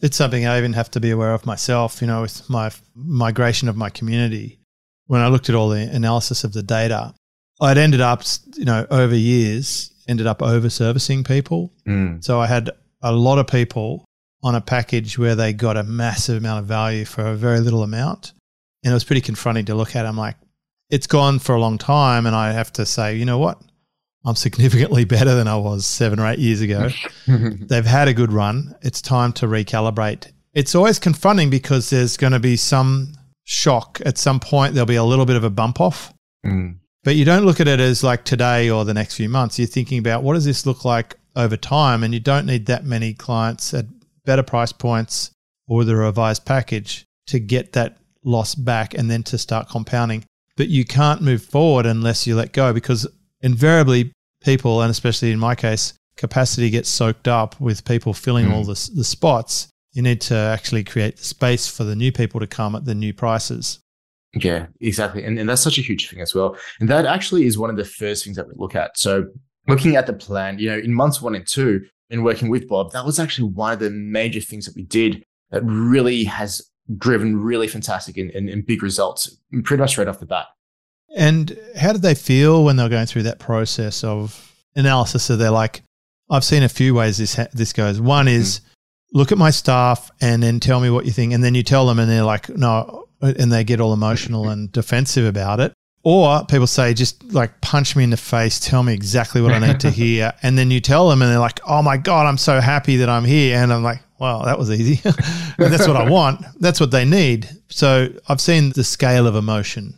It's 0.00 0.16
something 0.16 0.46
I 0.46 0.56
even 0.56 0.72
have 0.72 0.90
to 0.92 1.00
be 1.00 1.10
aware 1.10 1.34
of 1.34 1.44
myself, 1.44 2.00
you 2.00 2.06
know, 2.06 2.22
with 2.22 2.48
my 2.48 2.70
migration 2.94 3.68
of 3.68 3.76
my 3.76 3.90
community. 3.90 4.58
When 5.06 5.20
I 5.20 5.28
looked 5.28 5.50
at 5.50 5.54
all 5.54 5.68
the 5.68 5.80
analysis 5.80 6.42
of 6.42 6.54
the 6.54 6.62
data, 6.62 7.12
I'd 7.60 7.76
ended 7.76 8.00
up, 8.00 8.22
you 8.56 8.64
know, 8.64 8.86
over 8.90 9.14
years, 9.14 9.92
ended 10.08 10.26
up 10.26 10.40
over 10.42 10.70
servicing 10.70 11.22
people. 11.22 11.74
Mm. 11.86 12.24
So 12.24 12.40
I 12.40 12.46
had 12.46 12.70
a 13.02 13.12
lot 13.12 13.38
of 13.38 13.46
people 13.46 14.06
on 14.42 14.54
a 14.54 14.60
package 14.62 15.18
where 15.18 15.34
they 15.34 15.52
got 15.52 15.76
a 15.76 15.82
massive 15.82 16.38
amount 16.38 16.60
of 16.60 16.66
value 16.66 17.04
for 17.04 17.26
a 17.26 17.34
very 17.34 17.60
little 17.60 17.82
amount. 17.82 18.32
And 18.82 18.90
it 18.90 18.94
was 18.94 19.04
pretty 19.04 19.20
confronting 19.20 19.66
to 19.66 19.74
look 19.74 19.94
at. 19.94 20.06
I'm 20.06 20.16
like, 20.16 20.36
it's 20.88 21.06
gone 21.06 21.38
for 21.38 21.54
a 21.54 21.60
long 21.60 21.78
time. 21.78 22.26
And 22.26 22.34
I 22.34 22.52
have 22.52 22.72
to 22.74 22.86
say, 22.86 23.16
you 23.16 23.24
know 23.24 23.38
what? 23.38 23.60
I'm 24.24 24.36
significantly 24.36 25.04
better 25.06 25.34
than 25.34 25.48
I 25.48 25.56
was 25.56 25.86
seven 25.86 26.18
or 26.18 26.26
eight 26.26 26.38
years 26.38 26.60
ago. 26.60 26.88
They've 27.26 27.84
had 27.84 28.08
a 28.08 28.14
good 28.14 28.32
run. 28.32 28.74
It's 28.82 29.00
time 29.00 29.32
to 29.34 29.46
recalibrate. 29.46 30.32
It's 30.52 30.74
always 30.74 30.98
confronting 30.98 31.50
because 31.50 31.90
there's 31.90 32.16
going 32.16 32.32
to 32.32 32.40
be 32.40 32.56
some 32.56 33.14
shock 33.44 34.00
at 34.04 34.18
some 34.18 34.40
point. 34.40 34.74
There'll 34.74 34.86
be 34.86 34.96
a 34.96 35.04
little 35.04 35.26
bit 35.26 35.36
of 35.36 35.44
a 35.44 35.50
bump 35.50 35.80
off. 35.80 36.12
Mm. 36.44 36.78
But 37.02 37.16
you 37.16 37.24
don't 37.24 37.46
look 37.46 37.60
at 37.60 37.68
it 37.68 37.80
as 37.80 38.04
like 38.04 38.24
today 38.24 38.68
or 38.68 38.84
the 38.84 38.94
next 38.94 39.14
few 39.14 39.28
months. 39.28 39.58
You're 39.58 39.68
thinking 39.68 39.98
about 39.98 40.22
what 40.22 40.34
does 40.34 40.44
this 40.44 40.66
look 40.66 40.84
like 40.84 41.16
over 41.36 41.56
time? 41.56 42.02
And 42.02 42.12
you 42.12 42.20
don't 42.20 42.46
need 42.46 42.66
that 42.66 42.84
many 42.84 43.14
clients 43.14 43.72
at 43.72 43.86
better 44.24 44.42
price 44.42 44.72
points 44.72 45.30
or 45.66 45.84
the 45.84 45.96
revised 45.96 46.44
package 46.44 47.06
to 47.28 47.38
get 47.38 47.72
that 47.72 47.98
loss 48.24 48.54
back 48.54 48.94
and 48.94 49.10
then 49.10 49.22
to 49.24 49.38
start 49.38 49.68
compounding. 49.68 50.24
But 50.56 50.68
you 50.68 50.84
can't 50.84 51.22
move 51.22 51.42
forward 51.42 51.86
unless 51.86 52.26
you 52.26 52.36
let 52.36 52.52
go 52.52 52.72
because 52.72 53.06
invariably 53.40 54.12
people, 54.42 54.82
and 54.82 54.90
especially 54.90 55.30
in 55.30 55.38
my 55.38 55.54
case, 55.54 55.94
capacity 56.16 56.70
gets 56.70 56.88
soaked 56.88 57.28
up 57.28 57.58
with 57.60 57.84
people 57.84 58.12
filling 58.12 58.46
mm. 58.46 58.52
all 58.52 58.64
the, 58.64 58.90
the 58.94 59.04
spots. 59.04 59.68
You 59.92 60.02
need 60.02 60.20
to 60.22 60.34
actually 60.34 60.84
create 60.84 61.16
the 61.16 61.24
space 61.24 61.66
for 61.66 61.84
the 61.84 61.96
new 61.96 62.12
people 62.12 62.40
to 62.40 62.46
come 62.46 62.74
at 62.76 62.84
the 62.84 62.94
new 62.94 63.12
prices. 63.12 63.80
Yeah, 64.34 64.66
exactly. 64.80 65.24
And, 65.24 65.38
and 65.38 65.48
that's 65.48 65.62
such 65.62 65.78
a 65.78 65.82
huge 65.82 66.08
thing 66.08 66.20
as 66.20 66.34
well. 66.34 66.56
And 66.78 66.88
that 66.88 67.06
actually 67.06 67.46
is 67.46 67.58
one 67.58 67.70
of 67.70 67.76
the 67.76 67.84
first 67.84 68.24
things 68.24 68.36
that 68.36 68.46
we 68.46 68.54
look 68.56 68.76
at. 68.76 68.96
So 68.96 69.26
looking 69.66 69.96
at 69.96 70.06
the 70.06 70.12
plan, 70.12 70.58
you 70.58 70.70
know, 70.70 70.78
in 70.78 70.94
months 70.94 71.20
one 71.20 71.34
and 71.34 71.46
two, 71.46 71.84
in 72.10 72.22
working 72.22 72.48
with 72.48 72.68
Bob, 72.68 72.92
that 72.92 73.04
was 73.04 73.18
actually 73.18 73.48
one 73.48 73.72
of 73.72 73.78
the 73.78 73.90
major 73.90 74.40
things 74.40 74.66
that 74.66 74.76
we 74.76 74.82
did 74.82 75.24
that 75.50 75.62
really 75.64 76.24
has 76.24 76.62
driven 76.96 77.40
really 77.40 77.68
fantastic 77.68 78.16
and, 78.16 78.30
and, 78.30 78.48
and 78.48 78.66
big 78.66 78.82
results 78.82 79.36
pretty 79.64 79.80
much 79.80 79.96
right 79.98 80.08
off 80.08 80.20
the 80.20 80.26
bat. 80.26 80.46
And 81.16 81.58
how 81.76 81.92
did 81.92 82.02
they 82.02 82.14
feel 82.14 82.64
when 82.64 82.76
they 82.76 82.82
were 82.82 82.88
going 82.88 83.06
through 83.06 83.24
that 83.24 83.38
process 83.38 84.04
of 84.04 84.54
analysis? 84.76 85.24
So 85.24 85.36
they're 85.36 85.50
like, 85.50 85.82
I've 86.30 86.44
seen 86.44 86.62
a 86.62 86.68
few 86.68 86.94
ways 86.94 87.18
this 87.18 87.34
ha- 87.34 87.48
this 87.52 87.72
goes. 87.72 88.00
One 88.00 88.28
is 88.28 88.60
mm-hmm. 88.60 89.18
look 89.18 89.32
at 89.32 89.38
my 89.38 89.50
staff 89.50 90.10
and 90.20 90.42
then 90.42 90.60
tell 90.60 90.80
me 90.80 90.90
what 90.90 91.04
you 91.04 91.10
think, 91.10 91.32
and 91.32 91.42
then 91.42 91.54
you 91.54 91.64
tell 91.64 91.86
them, 91.86 91.98
and 91.98 92.08
they're 92.08 92.22
like, 92.22 92.48
no, 92.50 93.08
and 93.20 93.52
they 93.52 93.64
get 93.64 93.80
all 93.80 93.92
emotional 93.92 94.48
and 94.48 94.70
defensive 94.70 95.26
about 95.26 95.58
it. 95.58 95.72
Or 96.02 96.46
people 96.46 96.66
say, 96.66 96.94
just 96.94 97.22
like 97.32 97.60
punch 97.60 97.94
me 97.94 98.04
in 98.04 98.10
the 98.10 98.16
face, 98.16 98.58
tell 98.58 98.82
me 98.82 98.94
exactly 98.94 99.42
what 99.42 99.52
I 99.52 99.58
need 99.58 99.80
to 99.80 99.90
hear. 99.90 100.32
And 100.42 100.56
then 100.56 100.70
you 100.70 100.80
tell 100.80 101.10
them, 101.10 101.20
and 101.20 101.30
they're 101.30 101.40
like, 101.40 101.60
oh 101.66 101.82
my 101.82 101.96
God, 101.96 102.26
I'm 102.26 102.38
so 102.38 102.60
happy 102.60 102.96
that 102.96 103.08
I'm 103.08 103.24
here. 103.24 103.58
And 103.58 103.72
I'm 103.72 103.82
like, 103.82 104.00
well, 104.20 104.44
that 104.44 104.58
was 104.58 104.70
easy. 104.70 104.96
that's 105.58 105.88
what 105.88 105.96
I 105.96 106.08
want. 106.08 106.44
That's 106.60 106.78
what 106.78 106.90
they 106.90 107.04
need. 107.04 107.48
So 107.68 108.08
I've 108.28 108.40
seen 108.40 108.70
the 108.70 108.84
scale 108.84 109.26
of 109.26 109.34
emotion. 109.34 109.94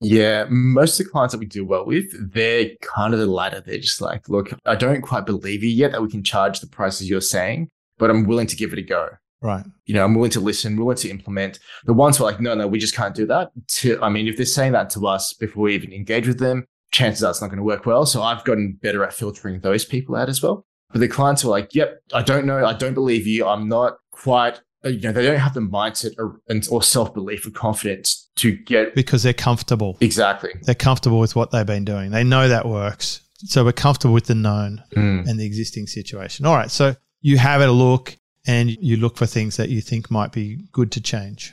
Yeah, 0.00 0.44
most 0.48 1.00
of 1.00 1.06
the 1.06 1.10
clients 1.10 1.32
that 1.32 1.38
we 1.38 1.46
deal 1.46 1.64
well 1.64 1.84
with, 1.84 2.06
they're 2.32 2.70
kind 2.82 3.12
of 3.12 3.20
the 3.20 3.26
latter. 3.26 3.60
They're 3.60 3.78
just 3.78 4.00
like, 4.00 4.28
look, 4.28 4.50
I 4.66 4.76
don't 4.76 5.02
quite 5.02 5.26
believe 5.26 5.64
you 5.64 5.70
yet 5.70 5.92
that 5.92 6.02
we 6.02 6.10
can 6.10 6.22
charge 6.22 6.60
the 6.60 6.66
prices 6.66 7.08
you're 7.08 7.20
saying, 7.20 7.68
but 7.98 8.10
I'm 8.10 8.26
willing 8.26 8.46
to 8.46 8.56
give 8.56 8.72
it 8.72 8.78
a 8.78 8.82
go. 8.82 9.08
Right. 9.40 9.64
You 9.86 9.94
know, 9.94 10.04
I'm 10.04 10.14
willing 10.14 10.30
to 10.32 10.40
listen, 10.40 10.76
willing 10.76 10.96
to 10.98 11.10
implement. 11.10 11.58
The 11.84 11.94
ones 11.94 12.18
who 12.18 12.24
are 12.24 12.30
like, 12.30 12.40
no, 12.40 12.54
no, 12.54 12.66
we 12.66 12.78
just 12.78 12.94
can't 12.94 13.14
do 13.14 13.26
that. 13.26 13.50
To, 13.68 14.00
I 14.02 14.08
mean, 14.08 14.28
if 14.28 14.36
they're 14.36 14.46
saying 14.46 14.72
that 14.72 14.90
to 14.90 15.06
us 15.06 15.32
before 15.32 15.64
we 15.64 15.74
even 15.74 15.92
engage 15.92 16.28
with 16.28 16.38
them, 16.38 16.66
chances 16.92 17.24
are 17.24 17.30
it's 17.30 17.40
not 17.40 17.48
going 17.48 17.58
to 17.58 17.64
work 17.64 17.86
well. 17.86 18.06
So 18.06 18.22
I've 18.22 18.44
gotten 18.44 18.78
better 18.80 19.02
at 19.02 19.12
filtering 19.12 19.60
those 19.60 19.84
people 19.84 20.14
out 20.14 20.28
as 20.28 20.42
well. 20.42 20.64
But 20.96 21.00
the 21.00 21.08
clients 21.08 21.44
are 21.44 21.48
like, 21.48 21.74
yep, 21.74 22.00
I 22.14 22.22
don't 22.22 22.46
know. 22.46 22.64
I 22.64 22.72
don't 22.72 22.94
believe 22.94 23.26
you. 23.26 23.46
I'm 23.46 23.68
not 23.68 23.98
quite, 24.12 24.62
uh, 24.82 24.88
you 24.88 25.02
know, 25.02 25.12
they 25.12 25.26
don't 25.26 25.38
have 25.38 25.52
the 25.52 25.60
mindset 25.60 26.14
or, 26.16 26.40
or 26.70 26.82
self 26.82 27.12
belief 27.12 27.46
or 27.46 27.50
confidence 27.50 28.30
to 28.36 28.52
get. 28.56 28.94
Because 28.94 29.22
they're 29.22 29.34
comfortable. 29.34 29.98
Exactly. 30.00 30.52
They're 30.62 30.74
comfortable 30.74 31.20
with 31.20 31.36
what 31.36 31.50
they've 31.50 31.66
been 31.66 31.84
doing. 31.84 32.12
They 32.12 32.24
know 32.24 32.48
that 32.48 32.66
works. 32.66 33.20
So 33.40 33.62
we're 33.62 33.72
comfortable 33.72 34.14
with 34.14 34.24
the 34.24 34.34
known 34.34 34.82
mm. 34.96 35.28
and 35.28 35.38
the 35.38 35.44
existing 35.44 35.86
situation. 35.86 36.46
All 36.46 36.56
right. 36.56 36.70
So 36.70 36.96
you 37.20 37.36
have 37.36 37.60
a 37.60 37.70
look 37.70 38.16
and 38.46 38.70
you 38.70 38.96
look 38.96 39.18
for 39.18 39.26
things 39.26 39.58
that 39.58 39.68
you 39.68 39.82
think 39.82 40.10
might 40.10 40.32
be 40.32 40.64
good 40.72 40.90
to 40.92 41.02
change. 41.02 41.52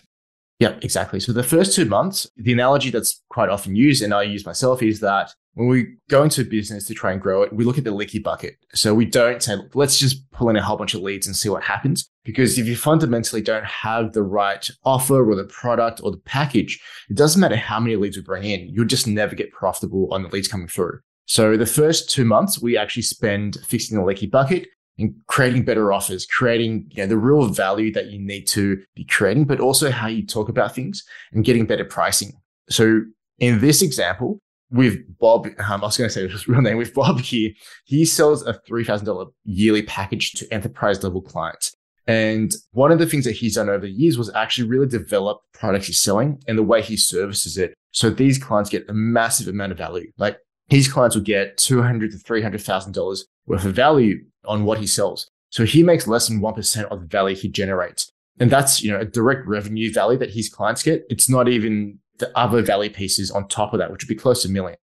Yeah, 0.60 0.78
exactly. 0.82 1.20
So 1.20 1.34
the 1.34 1.44
first 1.44 1.76
two 1.76 1.84
months, 1.84 2.32
the 2.38 2.54
analogy 2.54 2.92
that's 2.92 3.22
quite 3.30 3.50
often 3.50 3.76
used, 3.76 4.02
and 4.02 4.14
I 4.14 4.24
use 4.24 4.46
myself, 4.46 4.82
is 4.82 5.02
that 5.02 5.34
when 5.56 5.68
we 5.68 5.96
go 6.10 6.24
into 6.24 6.42
a 6.42 6.46
business 6.46 6.88
to 6.88 6.94
try 6.94 7.12
and 7.12 7.22
grow 7.22 7.44
it, 7.44 7.54
we 7.54 7.64
look 7.64 7.78
at 7.78 7.84
the 7.84 7.92
leaky 7.92 8.20
bucket. 8.20 8.56
So 8.74 8.94
we 8.94 9.06
don't 9.06 9.42
say, 9.42 9.56
let's 9.74 10.00
just 10.00 10.30
pull 10.32 10.50
in 10.50 10.56
a 10.56 10.64
whole 10.64 10.78
bunch 10.78 10.94
of 10.94 11.02
leads 11.02 11.28
and 11.28 11.36
see 11.36 11.50
what 11.50 11.64
happens. 11.64 12.10
Because 12.24 12.58
if 12.58 12.66
you 12.66 12.76
fundamentally 12.76 13.42
don't 13.42 13.66
have 13.66 14.14
the 14.14 14.24
right 14.24 14.68
offer 14.84 15.30
or 15.30 15.36
the 15.36 15.44
product 15.46 16.02
or 16.04 16.12
the 16.12 16.18
package, 16.18 16.82
it 17.10 17.18
doesn't 17.18 17.40
matter 17.40 17.56
how 17.56 17.80
many 17.80 17.96
leads 17.96 18.18
we 18.18 18.24
bring 18.24 18.44
in, 18.44 18.68
you'll 18.70 18.86
just 18.86 19.08
never 19.08 19.36
get 19.36 19.52
profitable 19.52 20.12
on 20.12 20.24
the 20.24 20.30
leads 20.30 20.48
coming 20.48 20.68
through. 20.68 21.00
So 21.26 21.56
the 21.56 21.66
first 21.66 22.10
two 22.10 22.26
months, 22.26 22.62
we 22.62 22.78
actually 22.78 23.04
spend 23.04 23.58
fixing 23.66 23.98
the 23.98 24.04
leaky 24.04 24.28
bucket 24.28 24.68
and 24.98 25.14
creating 25.28 25.66
better 25.66 25.92
offers, 25.94 26.26
creating 26.26 26.88
you 26.92 27.04
know, 27.04 27.08
the 27.08 27.18
real 27.18 27.48
value 27.48 27.92
that 27.94 28.08
you 28.08 28.20
need 28.20 28.46
to 28.48 28.82
be 28.96 29.06
creating, 29.06 29.46
but 29.46 29.60
also 29.60 29.92
how 29.92 30.08
you 30.08 30.26
talk 30.26 30.50
about 30.50 30.76
things 30.76 31.04
and 31.32 31.46
getting 31.46 31.66
better 31.66 31.86
pricing. 31.86 32.34
So 32.70 33.02
in 33.40 33.60
this 33.60 33.82
example, 33.82 34.40
with 34.74 34.98
Bob, 35.20 35.46
um, 35.60 35.84
I 35.84 35.86
was 35.86 35.98
going 35.98 36.10
to 36.10 36.14
say 36.14 36.28
his 36.28 36.48
real 36.48 36.62
name, 36.62 36.78
with 36.78 36.94
Bob 36.94 37.20
here, 37.20 37.52
he 37.86 38.04
sells 38.04 38.46
a 38.46 38.60
$3,000 38.70 39.32
yearly 39.46 39.84
package 39.84 40.32
to 40.34 40.52
enterprise 40.52 41.04
level 41.04 41.22
clients. 41.22 41.76
And 42.08 42.54
one 42.72 42.92
of 42.92 43.00
the 43.00 43.06
things 43.06 43.24
that 43.26 43.34
he's 43.34 43.56
done 43.56 43.70
over 43.70 43.86
the 43.86 43.90
years 43.90 44.18
was 44.18 44.34
actually 44.34 44.68
really 44.68 44.88
develop 44.88 45.40
products 45.54 45.88
he's 45.88 46.02
selling 46.02 46.42
and 46.48 46.58
the 46.58 46.64
way 46.64 46.82
he 46.82 46.98
services 46.98 47.58
it. 47.58 47.74
So 47.92 48.10
these 48.10 48.38
clients 48.38 48.70
get 48.70 48.90
a 48.90 48.94
massive 48.94 49.48
amount 49.48 49.72
of 49.72 49.78
value. 49.78 50.12
Like 50.18 50.38
his 50.70 50.92
clients 50.92 51.16
will 51.16 51.24
get 51.24 51.58
$200 51.58 52.12
to 52.12 52.18
$300,000 52.18 53.20
worth 53.46 53.66
of 53.66 53.74
value 53.74 54.20
on 54.46 54.66
what 54.66 54.80
he 54.80 54.88
sells. 54.88 55.30
So 55.50 55.66
he 55.66 55.84
makes 55.84 56.08
less 56.08 56.28
than 56.28 56.42
1% 56.42 56.84
of 56.86 57.00
the 57.00 57.06
value 57.06 57.36
he 57.36 57.48
generates. 57.48 58.12
And 58.40 58.50
that's, 58.50 58.82
you 58.82 58.92
know, 58.92 59.00
a 59.00 59.06
direct 59.06 59.48
revenue 59.48 59.94
value 59.94 60.18
that 60.18 60.34
his 60.34 60.50
clients 60.50 60.82
get. 60.82 61.04
It's 61.10 61.30
not 61.30 61.48
even 61.48 62.00
the 62.20 62.38
other 62.38 62.62
value 62.62 62.92
pieces 62.92 63.32
on 63.32 63.48
top 63.48 63.74
of 63.74 63.80
that, 63.80 63.92
which 63.92 64.04
would 64.04 64.10
be 64.10 64.16
close 64.16 64.44
to 64.44 64.48
a 64.48 64.52
million. 64.52 64.78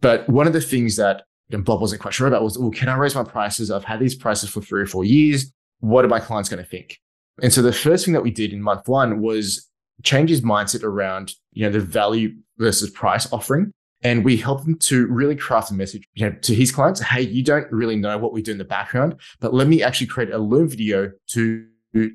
But 0.00 0.28
one 0.28 0.46
of 0.46 0.52
the 0.52 0.60
things 0.60 0.96
that 0.96 1.24
Bob 1.50 1.80
wasn't 1.80 2.00
quite 2.00 2.14
sure 2.14 2.26
about 2.26 2.42
was, 2.42 2.58
well, 2.58 2.70
can 2.70 2.88
I 2.88 2.96
raise 2.96 3.14
my 3.14 3.24
prices? 3.24 3.70
I've 3.70 3.84
had 3.84 4.00
these 4.00 4.14
prices 4.14 4.48
for 4.48 4.60
three 4.60 4.82
or 4.82 4.86
four 4.86 5.04
years. 5.04 5.52
What 5.80 6.04
are 6.04 6.08
my 6.08 6.20
clients 6.20 6.48
going 6.48 6.62
to 6.62 6.68
think? 6.68 6.98
And 7.42 7.52
so 7.52 7.60
the 7.60 7.72
first 7.72 8.04
thing 8.04 8.14
that 8.14 8.22
we 8.22 8.30
did 8.30 8.52
in 8.52 8.62
month 8.62 8.86
one 8.86 9.20
was 9.20 9.68
change 10.02 10.30
his 10.30 10.42
mindset 10.42 10.82
around, 10.82 11.34
you 11.52 11.64
know, 11.64 11.72
the 11.72 11.80
value 11.80 12.34
versus 12.58 12.90
price 12.90 13.30
offering 13.32 13.72
And 14.02 14.24
we 14.24 14.36
helped 14.36 14.66
him 14.66 14.76
to 14.78 15.06
really 15.08 15.36
craft 15.36 15.70
a 15.70 15.74
message 15.74 16.08
you 16.14 16.26
know, 16.26 16.34
to 16.42 16.54
his 16.54 16.72
clients. 16.72 17.00
Hey, 17.00 17.22
you 17.22 17.42
don't 17.42 17.70
really 17.70 17.96
know 17.96 18.16
what 18.16 18.32
we 18.32 18.42
do 18.42 18.52
in 18.52 18.58
the 18.58 18.64
background, 18.64 19.16
but 19.40 19.52
let 19.52 19.66
me 19.66 19.82
actually 19.82 20.06
create 20.06 20.32
a 20.32 20.38
Loom 20.38 20.68
video 20.68 21.10
to 21.28 21.66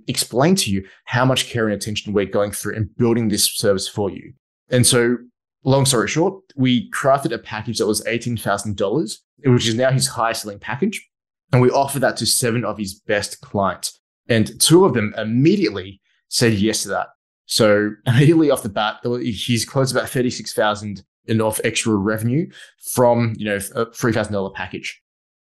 explain 0.07 0.55
to 0.55 0.71
you 0.71 0.87
how 1.03 1.25
much 1.25 1.47
care 1.47 1.65
and 1.65 1.73
attention 1.73 2.13
we're 2.13 2.25
going 2.25 2.51
through 2.51 2.75
and 2.75 2.95
building 2.97 3.27
this 3.27 3.45
service 3.51 3.87
for 3.87 4.09
you. 4.09 4.33
And 4.69 4.85
so, 4.85 5.17
long 5.63 5.85
story 5.85 6.07
short, 6.07 6.41
we 6.55 6.89
crafted 6.91 7.31
a 7.31 7.37
package 7.37 7.77
that 7.79 7.87
was 7.87 8.03
$18,000, 8.03 9.17
which 9.45 9.67
is 9.67 9.75
now 9.75 9.91
his 9.91 10.07
highest 10.07 10.43
selling 10.43 10.59
package. 10.59 11.07
And 11.51 11.61
we 11.61 11.69
offered 11.69 12.01
that 12.01 12.17
to 12.17 12.25
seven 12.25 12.65
of 12.65 12.77
his 12.77 12.93
best 12.93 13.41
clients. 13.41 13.99
And 14.27 14.59
two 14.59 14.85
of 14.85 14.93
them 14.93 15.13
immediately 15.17 16.01
said 16.29 16.53
yes 16.53 16.83
to 16.83 16.89
that. 16.89 17.07
So 17.45 17.91
immediately 18.07 18.49
off 18.49 18.63
the 18.63 18.69
bat, 18.69 18.97
he's 19.21 19.65
closed 19.65 19.95
about 19.95 20.09
36,000 20.09 21.03
enough 21.27 21.59
extra 21.63 21.95
revenue 21.95 22.49
from, 22.93 23.33
you 23.37 23.45
know, 23.45 23.55
a 23.55 23.85
$3,000 23.85 24.53
package. 24.53 25.01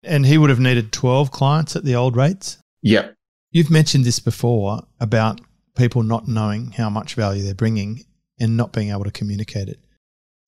And 0.03 0.27
he 0.27 0.39
would 0.39 0.51
have 0.51 0.61
needed 0.61 0.93
12 0.93 1.31
clients 1.31 1.77
at 1.77 1.85
the 1.85 1.95
old 1.95 2.17
rates? 2.17 2.59
Yep. 2.83 3.15
You've 3.53 3.71
mentioned 3.71 4.05
this 4.05 4.19
before 4.19 4.83
about 4.99 5.41
people 5.77 6.03
not 6.03 6.27
knowing 6.27 6.73
how 6.73 6.91
much 6.91 7.15
value 7.15 7.45
they're 7.45 7.55
bringing 7.55 8.05
and 8.43 8.57
not 8.57 8.73
being 8.73 8.91
able 8.91 9.05
to 9.05 9.11
communicate 9.11 9.69
it. 9.69 9.79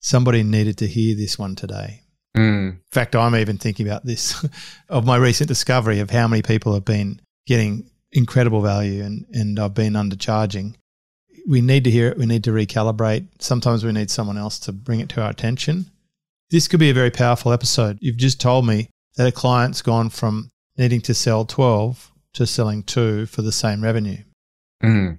Somebody 0.01 0.43
needed 0.43 0.77
to 0.79 0.87
hear 0.87 1.17
this 1.17 1.39
one 1.39 1.55
today. 1.55 2.03
Mm. 2.37 2.73
In 2.73 2.81
fact, 2.93 3.17
I'm 3.17 3.37
even 3.37 3.57
thinking 3.57 3.87
about 3.87 4.05
this 4.05 4.47
of 4.89 5.07
my 5.07 5.17
recent 5.17 5.49
discovery 5.49 6.01
of 6.01 6.11
how 6.11 6.29
many 6.29 6.43
people 6.43 6.75
have 6.75 6.85
been 6.85 7.21
getting 7.47 7.89
incredible 8.13 8.61
value 8.61 9.03
and, 9.03 9.25
and 9.33 9.59
I've 9.59 9.75
been 9.75 9.95
undercharging 9.95 10.75
we 11.47 11.61
need 11.61 11.85
to 11.85 11.91
hear 11.91 12.09
it. 12.09 12.19
We 12.19 12.27
need 12.27 12.45
to 12.45 12.51
recalibrate. 12.51 13.27
Sometimes 13.39 13.85
we 13.85 13.93
need 13.93 14.11
someone 14.11 14.39
else 14.39 14.59
to 14.61 14.73
bring 14.73 15.01
it 15.01 15.09
to 15.11 15.23
our 15.23 15.31
attention. 15.31 15.87
This 16.51 16.69
could 16.69 16.81
be 16.81 16.91
a 16.91 16.95
very 16.95 17.11
powerful 17.11 17.53
episode. 17.53 17.99
You've 18.01 18.17
just 18.17 18.41
told 18.41 18.67
me 18.67 18.89
that 19.17 19.27
a 19.27 19.33
client's 19.33 19.83
gone 19.83 20.11
from 20.11 20.51
needing 20.77 21.01
to 21.03 21.15
sell 21.15 21.45
12 21.45 22.11
to 22.35 22.47
selling 22.47 22.83
two 22.83 23.27
for 23.27 23.43
the 23.43 23.53
same 23.53 23.83
revenue. 23.83 24.23
Mm, 24.83 25.19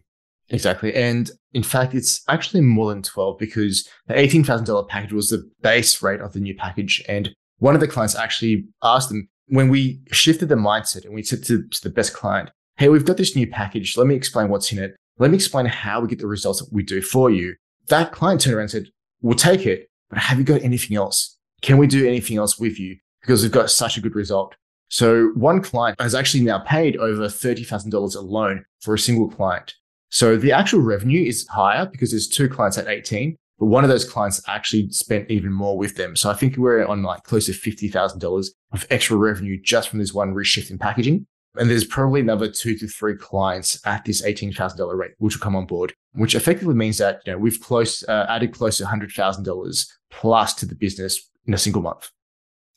exactly. 0.49 0.93
And 0.93 1.29
in 1.55 1.63
fact, 1.63 1.93
it's 1.93 2.21
actually 2.27 2.59
more 2.59 2.89
than 2.89 3.01
12 3.01 3.39
because 3.39 3.87
the 4.07 4.13
$18,000 4.13 4.89
package 4.89 5.13
was 5.13 5.29
the 5.29 5.49
base 5.61 6.03
rate 6.03 6.19
of 6.19 6.33
the 6.33 6.41
new 6.41 6.53
package. 6.53 7.01
And 7.07 7.33
one 7.59 7.73
of 7.73 7.79
the 7.79 7.87
clients 7.87 8.13
actually 8.13 8.65
asked 8.83 9.07
them 9.07 9.29
when 9.47 9.69
we 9.69 10.01
shifted 10.11 10.49
the 10.49 10.55
mindset 10.55 11.05
and 11.05 11.15
we 11.15 11.23
said 11.23 11.45
to, 11.45 11.65
to 11.65 11.81
the 11.81 11.89
best 11.89 12.13
client, 12.13 12.51
Hey, 12.75 12.89
we've 12.89 13.05
got 13.05 13.15
this 13.15 13.37
new 13.37 13.47
package. 13.47 13.95
Let 13.95 14.05
me 14.05 14.15
explain 14.15 14.49
what's 14.49 14.69
in 14.73 14.79
it. 14.79 14.97
Let 15.17 15.31
me 15.31 15.35
explain 15.35 15.65
how 15.65 16.01
we 16.01 16.09
get 16.09 16.19
the 16.19 16.27
results 16.27 16.59
that 16.59 16.73
we 16.73 16.83
do 16.83 17.01
for 17.01 17.31
you. 17.31 17.55
That 17.87 18.11
client 18.11 18.41
turned 18.41 18.55
around 18.55 18.63
and 18.63 18.71
said, 18.71 18.87
We'll 19.21 19.35
take 19.35 19.65
it, 19.65 19.87
but 20.09 20.19
have 20.19 20.37
you 20.37 20.43
got 20.43 20.61
anything 20.61 20.97
else? 20.97 21.37
Can 21.61 21.77
we 21.77 21.87
do 21.87 22.05
anything 22.05 22.35
else 22.35 22.59
with 22.59 22.77
you? 22.77 22.97
Because 23.21 23.43
we've 23.43 23.51
got 23.51 23.71
such 23.71 23.95
a 23.95 24.01
good 24.01 24.13
result. 24.13 24.55
So 24.89 25.31
one 25.35 25.61
client 25.61 26.01
has 26.01 26.13
actually 26.13 26.43
now 26.43 26.59
paid 26.59 26.97
over 26.97 27.27
$30,000 27.27 28.15
alone 28.15 28.65
for 28.81 28.93
a 28.93 28.99
single 28.99 29.29
client. 29.29 29.73
So 30.09 30.37
the 30.37 30.51
actual 30.51 30.81
revenue 30.81 31.25
is 31.25 31.47
higher 31.47 31.85
because 31.85 32.11
there's 32.11 32.27
two 32.27 32.47
clients 32.47 32.77
at 32.77 32.87
18, 32.87 33.35
but 33.59 33.65
one 33.65 33.83
of 33.83 33.89
those 33.89 34.05
clients 34.05 34.41
actually 34.47 34.89
spent 34.89 35.29
even 35.29 35.51
more 35.51 35.77
with 35.77 35.95
them. 35.95 36.15
So 36.15 36.29
I 36.29 36.33
think 36.33 36.57
we're 36.57 36.85
on 36.85 37.03
like 37.03 37.23
close 37.23 37.47
to 37.47 37.51
$50,000 37.51 38.47
of 38.71 38.87
extra 38.89 39.17
revenue 39.17 39.59
just 39.61 39.89
from 39.89 39.99
this 39.99 40.13
one 40.13 40.33
reshift 40.33 40.71
in 40.71 40.77
packaging. 40.77 41.25
And 41.57 41.69
there's 41.69 41.85
probably 41.85 42.19
another 42.19 42.49
two 42.49 42.77
to 42.77 42.87
three 42.87 43.15
clients 43.15 43.79
at 43.85 44.03
this 44.03 44.21
$18,000 44.21 44.97
rate, 44.97 45.11
which 45.19 45.35
will 45.35 45.43
come 45.43 45.55
on 45.55 45.65
board, 45.65 45.93
which 46.13 46.35
effectively 46.35 46.75
means 46.75 46.97
that, 46.97 47.21
you 47.25 47.31
know, 47.31 47.37
we've 47.37 47.61
close, 47.61 48.03
uh, 48.09 48.25
added 48.27 48.53
close 48.53 48.77
to 48.77 48.83
$100,000 48.83 49.87
plus 50.11 50.53
to 50.55 50.65
the 50.65 50.75
business 50.75 51.29
in 51.45 51.53
a 51.53 51.57
single 51.57 51.81
month. 51.81 52.09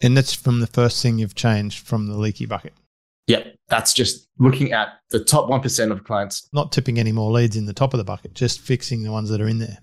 And 0.01 0.17
that's 0.17 0.33
from 0.33 0.61
the 0.61 0.69
first 0.69 1.03
thing 1.03 1.19
you've 1.19 1.35
changed 1.35 1.85
from 1.85 2.07
the 2.07 2.17
leaky 2.17 2.47
bucket. 2.47 2.73
Yeah, 3.29 3.45
that's 3.69 3.93
just 3.93 4.27
looking 4.39 4.73
at 4.73 4.89
the 5.11 5.23
top 5.23 5.51
1% 5.51 5.93
of 5.93 6.03
clients. 6.03 6.49
Not 6.53 6.73
tipping 6.73 6.99
any 6.99 7.13
more 7.13 7.31
leads 7.31 7.57
in 7.57 7.67
the 7.67 7.75
top 7.75 7.93
of 7.93 7.99
the 7.99 8.05
bucket, 8.05 8.35
just 8.35 8.61
fixing 8.61 9.03
the 9.03 9.13
ones 9.13 9.29
that 9.29 9.41
are 9.41 9.47
in 9.47 9.59
there. 9.59 9.79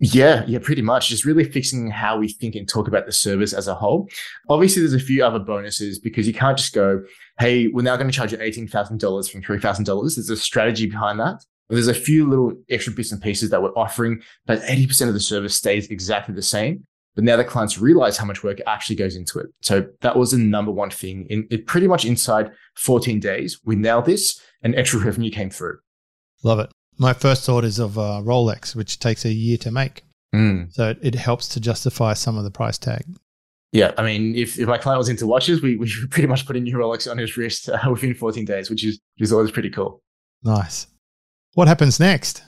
Yeah, 0.00 0.44
yeah, 0.46 0.58
pretty 0.60 0.80
much. 0.80 1.08
Just 1.08 1.24
really 1.24 1.44
fixing 1.44 1.90
how 1.90 2.18
we 2.18 2.28
think 2.28 2.54
and 2.54 2.68
talk 2.68 2.88
about 2.88 3.04
the 3.04 3.12
service 3.12 3.52
as 3.52 3.68
a 3.68 3.74
whole. 3.74 4.08
Obviously, 4.48 4.80
there's 4.80 4.94
a 4.94 5.00
few 5.00 5.24
other 5.24 5.38
bonuses 5.38 5.98
because 5.98 6.26
you 6.26 6.32
can't 6.32 6.56
just 6.56 6.72
go, 6.72 7.02
hey, 7.38 7.66
we're 7.68 7.82
now 7.82 7.96
going 7.96 8.08
to 8.08 8.16
charge 8.16 8.32
you 8.32 8.38
$18,000 8.38 9.30
from 9.30 9.42
$3,000. 9.42 9.84
There's 10.14 10.30
a 10.30 10.36
strategy 10.36 10.86
behind 10.86 11.20
that. 11.20 11.44
There's 11.68 11.88
a 11.88 11.94
few 11.94 12.26
little 12.26 12.54
extra 12.70 12.94
bits 12.94 13.12
and 13.12 13.20
pieces 13.20 13.50
that 13.50 13.62
we're 13.62 13.76
offering, 13.76 14.22
but 14.46 14.62
80% 14.62 15.08
of 15.08 15.14
the 15.14 15.20
service 15.20 15.54
stays 15.54 15.88
exactly 15.88 16.34
the 16.34 16.42
same. 16.42 16.86
But 17.18 17.24
now 17.24 17.36
the 17.36 17.42
clients 17.42 17.80
realize 17.80 18.16
how 18.16 18.26
much 18.26 18.44
work 18.44 18.60
actually 18.64 18.94
goes 18.94 19.16
into 19.16 19.40
it. 19.40 19.48
So 19.60 19.88
that 20.02 20.14
was 20.14 20.30
the 20.30 20.38
number 20.38 20.70
one 20.70 20.90
thing. 20.90 21.26
In 21.28 21.48
it 21.50 21.66
pretty 21.66 21.88
much 21.88 22.04
inside 22.04 22.52
14 22.76 23.18
days, 23.18 23.58
we 23.64 23.74
nailed 23.74 24.04
this 24.04 24.40
and 24.62 24.72
extra 24.76 25.00
revenue 25.00 25.32
came 25.32 25.50
through. 25.50 25.78
Love 26.44 26.60
it. 26.60 26.70
My 26.96 27.12
first 27.12 27.44
thought 27.44 27.64
is 27.64 27.80
of 27.80 27.98
uh, 27.98 28.22
Rolex, 28.24 28.76
which 28.76 29.00
takes 29.00 29.24
a 29.24 29.32
year 29.32 29.58
to 29.58 29.72
make. 29.72 30.04
Mm. 30.32 30.72
So 30.72 30.94
it, 31.02 31.16
helps 31.16 31.48
to 31.48 31.60
justify 31.60 32.12
some 32.12 32.38
of 32.38 32.44
the 32.44 32.52
price 32.52 32.78
tag. 32.78 33.04
Yeah, 33.72 33.90
I 33.98 34.04
mean, 34.04 34.36
if, 34.36 34.56
if 34.56 34.68
my 34.68 34.78
client 34.78 34.98
was 34.98 35.08
into 35.08 35.26
watches, 35.26 35.60
we, 35.60 35.76
we 35.76 35.92
pretty 36.10 36.28
much 36.28 36.46
put 36.46 36.54
a 36.54 36.60
new 36.60 36.76
Rolex 36.76 37.10
on 37.10 37.18
his 37.18 37.36
wrist 37.36 37.68
uh, 37.68 37.78
within 37.90 38.14
14 38.14 38.44
days, 38.44 38.70
which 38.70 38.84
is, 38.84 39.00
which 39.16 39.24
is 39.24 39.32
always 39.32 39.50
pretty 39.50 39.70
cool. 39.70 40.04
Nice. 40.44 40.86
What 41.54 41.66
happens 41.66 41.98
next? 41.98 42.44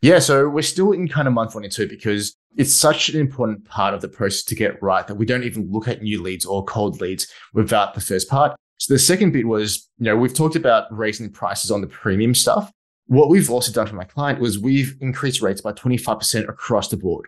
Yeah, 0.00 0.20
so 0.20 0.48
we're 0.48 0.62
still 0.62 0.92
in 0.92 1.08
kind 1.08 1.26
of 1.26 1.34
month 1.34 1.56
one 1.56 1.64
and 1.64 1.72
two 1.72 1.88
because 1.88 2.36
it's 2.56 2.72
such 2.74 3.08
an 3.08 3.20
important 3.20 3.64
part 3.64 3.94
of 3.94 4.00
the 4.00 4.08
process 4.08 4.42
to 4.44 4.54
get 4.54 4.82
right 4.82 5.06
that 5.06 5.14
we 5.14 5.26
don't 5.26 5.44
even 5.44 5.70
look 5.70 5.88
at 5.88 6.02
new 6.02 6.20
leads 6.22 6.44
or 6.44 6.64
cold 6.64 7.00
leads 7.00 7.26
without 7.54 7.94
the 7.94 8.00
first 8.00 8.28
part. 8.28 8.56
So 8.78 8.92
the 8.92 8.98
second 8.98 9.32
bit 9.32 9.46
was, 9.46 9.88
you 9.98 10.06
know, 10.06 10.16
we've 10.16 10.34
talked 10.34 10.56
about 10.56 10.86
raising 10.90 11.30
prices 11.30 11.70
on 11.70 11.80
the 11.80 11.86
premium 11.86 12.34
stuff. 12.34 12.72
What 13.06 13.28
we've 13.28 13.50
also 13.50 13.72
done 13.72 13.86
for 13.86 13.94
my 13.94 14.04
client 14.04 14.40
was 14.40 14.58
we've 14.58 14.96
increased 15.00 15.40
rates 15.40 15.60
by 15.60 15.72
25% 15.72 16.48
across 16.48 16.88
the 16.88 16.96
board. 16.96 17.26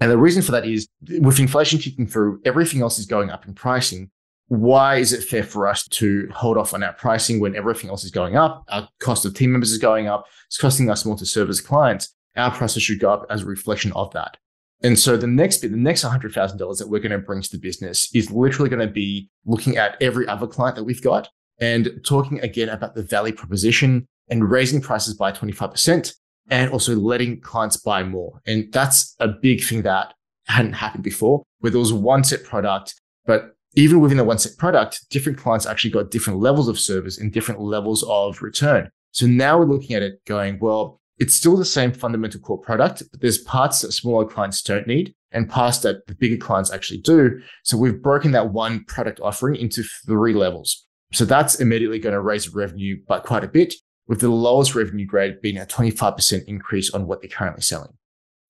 And 0.00 0.10
the 0.10 0.18
reason 0.18 0.42
for 0.42 0.52
that 0.52 0.66
is 0.66 0.88
with 1.20 1.38
inflation 1.38 1.78
kicking 1.78 2.06
through, 2.06 2.40
everything 2.44 2.82
else 2.82 2.98
is 2.98 3.06
going 3.06 3.30
up 3.30 3.46
in 3.46 3.54
pricing. 3.54 4.10
Why 4.48 4.96
is 4.96 5.12
it 5.12 5.22
fair 5.22 5.44
for 5.44 5.66
us 5.66 5.86
to 5.88 6.28
hold 6.32 6.58
off 6.58 6.74
on 6.74 6.82
our 6.82 6.92
pricing 6.92 7.40
when 7.40 7.56
everything 7.56 7.88
else 7.88 8.04
is 8.04 8.10
going 8.10 8.36
up? 8.36 8.64
Our 8.68 8.88
cost 9.00 9.24
of 9.24 9.34
team 9.34 9.52
members 9.52 9.72
is 9.72 9.78
going 9.78 10.08
up. 10.08 10.26
It's 10.46 10.58
costing 10.58 10.90
us 10.90 11.04
more 11.04 11.16
to 11.16 11.26
service 11.26 11.60
clients. 11.60 12.14
Our 12.36 12.50
prices 12.50 12.82
should 12.82 13.00
go 13.00 13.12
up 13.12 13.26
as 13.30 13.42
a 13.42 13.46
reflection 13.46 13.92
of 13.92 14.12
that. 14.12 14.36
And 14.82 14.98
so 14.98 15.16
the 15.16 15.26
next 15.26 15.58
bit, 15.58 15.70
the 15.70 15.76
next 15.76 16.04
$100,000 16.04 16.78
that 16.78 16.88
we're 16.88 16.98
going 16.98 17.12
to 17.12 17.18
bring 17.18 17.40
to 17.40 17.50
the 17.50 17.58
business 17.58 18.12
is 18.14 18.30
literally 18.30 18.68
going 18.68 18.86
to 18.86 18.92
be 18.92 19.30
looking 19.46 19.76
at 19.76 19.96
every 20.00 20.26
other 20.26 20.46
client 20.46 20.76
that 20.76 20.84
we've 20.84 21.02
got 21.02 21.28
and 21.60 22.00
talking 22.04 22.40
again 22.40 22.68
about 22.68 22.94
the 22.94 23.02
value 23.02 23.34
proposition, 23.34 24.06
and 24.28 24.50
raising 24.50 24.80
prices 24.80 25.14
by 25.14 25.30
25% 25.30 26.14
and 26.50 26.70
also 26.70 26.96
letting 26.96 27.40
clients 27.40 27.76
buy 27.76 28.02
more. 28.02 28.40
And 28.46 28.72
that's 28.72 29.14
a 29.20 29.28
big 29.28 29.62
thing 29.62 29.82
that 29.82 30.14
hadn't 30.46 30.72
happened 30.72 31.04
before 31.04 31.42
where 31.60 31.70
there 31.70 31.78
was 31.78 31.92
one 31.92 32.24
set 32.24 32.42
product, 32.44 32.94
but 33.26 33.54
even 33.74 34.00
within 34.00 34.16
the 34.16 34.24
one 34.24 34.38
set 34.38 34.56
product, 34.56 35.08
different 35.10 35.38
clients 35.38 35.66
actually 35.66 35.90
got 35.90 36.10
different 36.10 36.40
levels 36.40 36.68
of 36.68 36.78
service 36.78 37.18
and 37.18 37.32
different 37.32 37.60
levels 37.60 38.02
of 38.04 38.42
return. 38.42 38.90
So 39.12 39.26
now 39.26 39.58
we're 39.58 39.66
looking 39.66 39.94
at 39.94 40.02
it 40.02 40.24
going, 40.24 40.58
well, 40.60 41.00
it's 41.22 41.36
still 41.36 41.56
the 41.56 41.64
same 41.64 41.92
fundamental 41.92 42.40
core 42.40 42.58
product, 42.58 43.04
but 43.12 43.20
there's 43.20 43.38
parts 43.38 43.80
that 43.80 43.92
smaller 43.92 44.26
clients 44.26 44.60
don't 44.60 44.88
need 44.88 45.14
and 45.30 45.48
parts 45.48 45.78
that 45.78 46.04
the 46.08 46.16
bigger 46.16 46.36
clients 46.36 46.72
actually 46.72 46.98
do. 46.98 47.40
So 47.62 47.76
we've 47.76 48.02
broken 48.02 48.32
that 48.32 48.52
one 48.52 48.84
product 48.86 49.20
offering 49.20 49.54
into 49.54 49.84
three 50.04 50.34
levels. 50.34 50.84
So 51.12 51.24
that's 51.24 51.60
immediately 51.60 52.00
going 52.00 52.14
to 52.14 52.20
raise 52.20 52.52
revenue 52.52 52.96
by 53.06 53.20
quite 53.20 53.44
a 53.44 53.48
bit 53.48 53.72
with 54.08 54.18
the 54.18 54.30
lowest 54.30 54.74
revenue 54.74 55.06
grade 55.06 55.40
being 55.40 55.58
a 55.58 55.64
25% 55.64 56.44
increase 56.46 56.90
on 56.90 57.06
what 57.06 57.20
they're 57.22 57.30
currently 57.30 57.62
selling. 57.62 57.92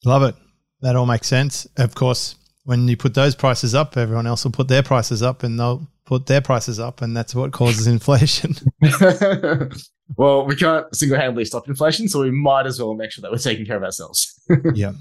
Love 0.07 0.23
it. 0.23 0.35
That 0.81 0.97
all 0.97 1.05
makes 1.05 1.27
sense. 1.27 1.67
Of 1.77 1.95
course, 1.95 2.37
when 2.65 2.89
you 2.89 2.97
put 2.97 3.13
those 3.13 3.35
prices 3.35 3.75
up, 3.75 3.99
everyone 3.99 4.27
else 4.27 4.45
will 4.45 4.53
put 4.53 4.69
their 4.69 4.83
prices 4.83 5.23
up 5.23 5.43
and 5.43 5.61
they'll 5.61 5.87
put 6.05 6.27
their 6.27 6.41
prices 6.41 6.81
up, 6.81 7.03
and 7.03 7.17
that's 7.17 7.35
what 7.35 7.53
causes 7.53 7.87
inflation. 7.87 8.55
well, 10.17 10.45
we 10.47 10.57
can't 10.57 10.95
single 10.95 11.19
handedly 11.19 11.45
stop 11.45 11.69
inflation, 11.69 12.09
so 12.09 12.21
we 12.21 12.31
might 12.31 12.67
as 12.67 12.81
well 12.81 12.95
make 12.95 13.11
sure 13.11 13.23
that 13.23 13.31
we're 13.31 13.39
taking 13.39 13.67
care 13.67 13.77
of 13.77 13.83
ourselves. 13.83 14.41
yeah. 14.75 14.93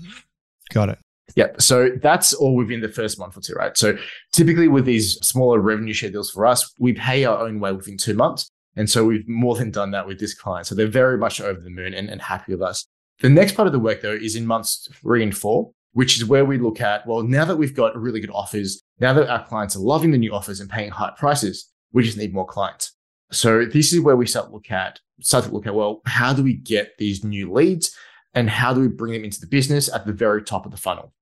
Got 0.71 0.89
it. 0.89 0.99
Yeah. 1.35 1.47
So 1.59 1.89
that's 2.01 2.33
all 2.33 2.55
within 2.55 2.81
the 2.81 2.89
first 2.89 3.17
month 3.17 3.37
or 3.37 3.41
two, 3.41 3.53
right? 3.53 3.77
So 3.77 3.97
typically 4.33 4.67
with 4.67 4.85
these 4.85 5.13
smaller 5.25 5.59
revenue 5.59 5.93
share 5.93 6.09
deals 6.09 6.29
for 6.29 6.45
us, 6.45 6.73
we 6.77 6.93
pay 6.93 7.23
our 7.25 7.37
own 7.39 7.59
way 7.59 7.71
within 7.71 7.97
two 7.97 8.13
months. 8.13 8.49
And 8.75 8.89
so 8.89 9.05
we've 9.05 9.27
more 9.27 9.55
than 9.55 9.71
done 9.71 9.91
that 9.91 10.07
with 10.07 10.19
this 10.19 10.33
client. 10.33 10.67
So 10.67 10.75
they're 10.75 10.87
very 10.87 11.17
much 11.17 11.39
over 11.41 11.59
the 11.59 11.69
moon 11.69 11.93
and, 11.93 12.09
and 12.09 12.21
happy 12.21 12.53
with 12.53 12.61
us. 12.61 12.85
The 13.19 13.29
next 13.29 13.53
part 13.53 13.67
of 13.67 13.73
the 13.73 13.79
work 13.79 14.01
though 14.01 14.13
is 14.13 14.35
in 14.35 14.45
months 14.45 14.87
three 15.01 15.23
and 15.23 15.35
four, 15.35 15.71
which 15.93 16.17
is 16.17 16.25
where 16.25 16.45
we 16.45 16.57
look 16.57 16.81
at, 16.81 17.05
well, 17.05 17.23
now 17.23 17.45
that 17.45 17.57
we've 17.57 17.75
got 17.75 17.95
really 17.99 18.19
good 18.19 18.31
offers, 18.31 18.81
now 18.99 19.13
that 19.13 19.29
our 19.29 19.45
clients 19.45 19.75
are 19.75 19.79
loving 19.79 20.11
the 20.11 20.17
new 20.17 20.33
offers 20.33 20.59
and 20.59 20.69
paying 20.69 20.89
high 20.89 21.11
prices, 21.17 21.69
we 21.91 22.03
just 22.03 22.17
need 22.17 22.33
more 22.33 22.45
clients. 22.45 22.93
So 23.31 23.65
this 23.65 23.93
is 23.93 24.01
where 24.01 24.15
we 24.15 24.27
start 24.27 24.47
to 24.47 24.53
look 24.53 24.71
at, 24.71 24.99
start 25.21 25.45
to 25.45 25.51
look 25.51 25.67
at, 25.67 25.75
well, 25.75 26.01
how 26.05 26.33
do 26.33 26.43
we 26.43 26.53
get 26.53 26.97
these 26.97 27.23
new 27.23 27.51
leads 27.51 27.95
and 28.33 28.49
how 28.49 28.73
do 28.73 28.81
we 28.81 28.87
bring 28.87 29.13
them 29.13 29.23
into 29.23 29.39
the 29.39 29.47
business 29.47 29.89
at 29.93 30.05
the 30.05 30.13
very 30.13 30.43
top 30.43 30.65
of 30.65 30.71
the 30.71 30.77
funnel? 30.77 31.13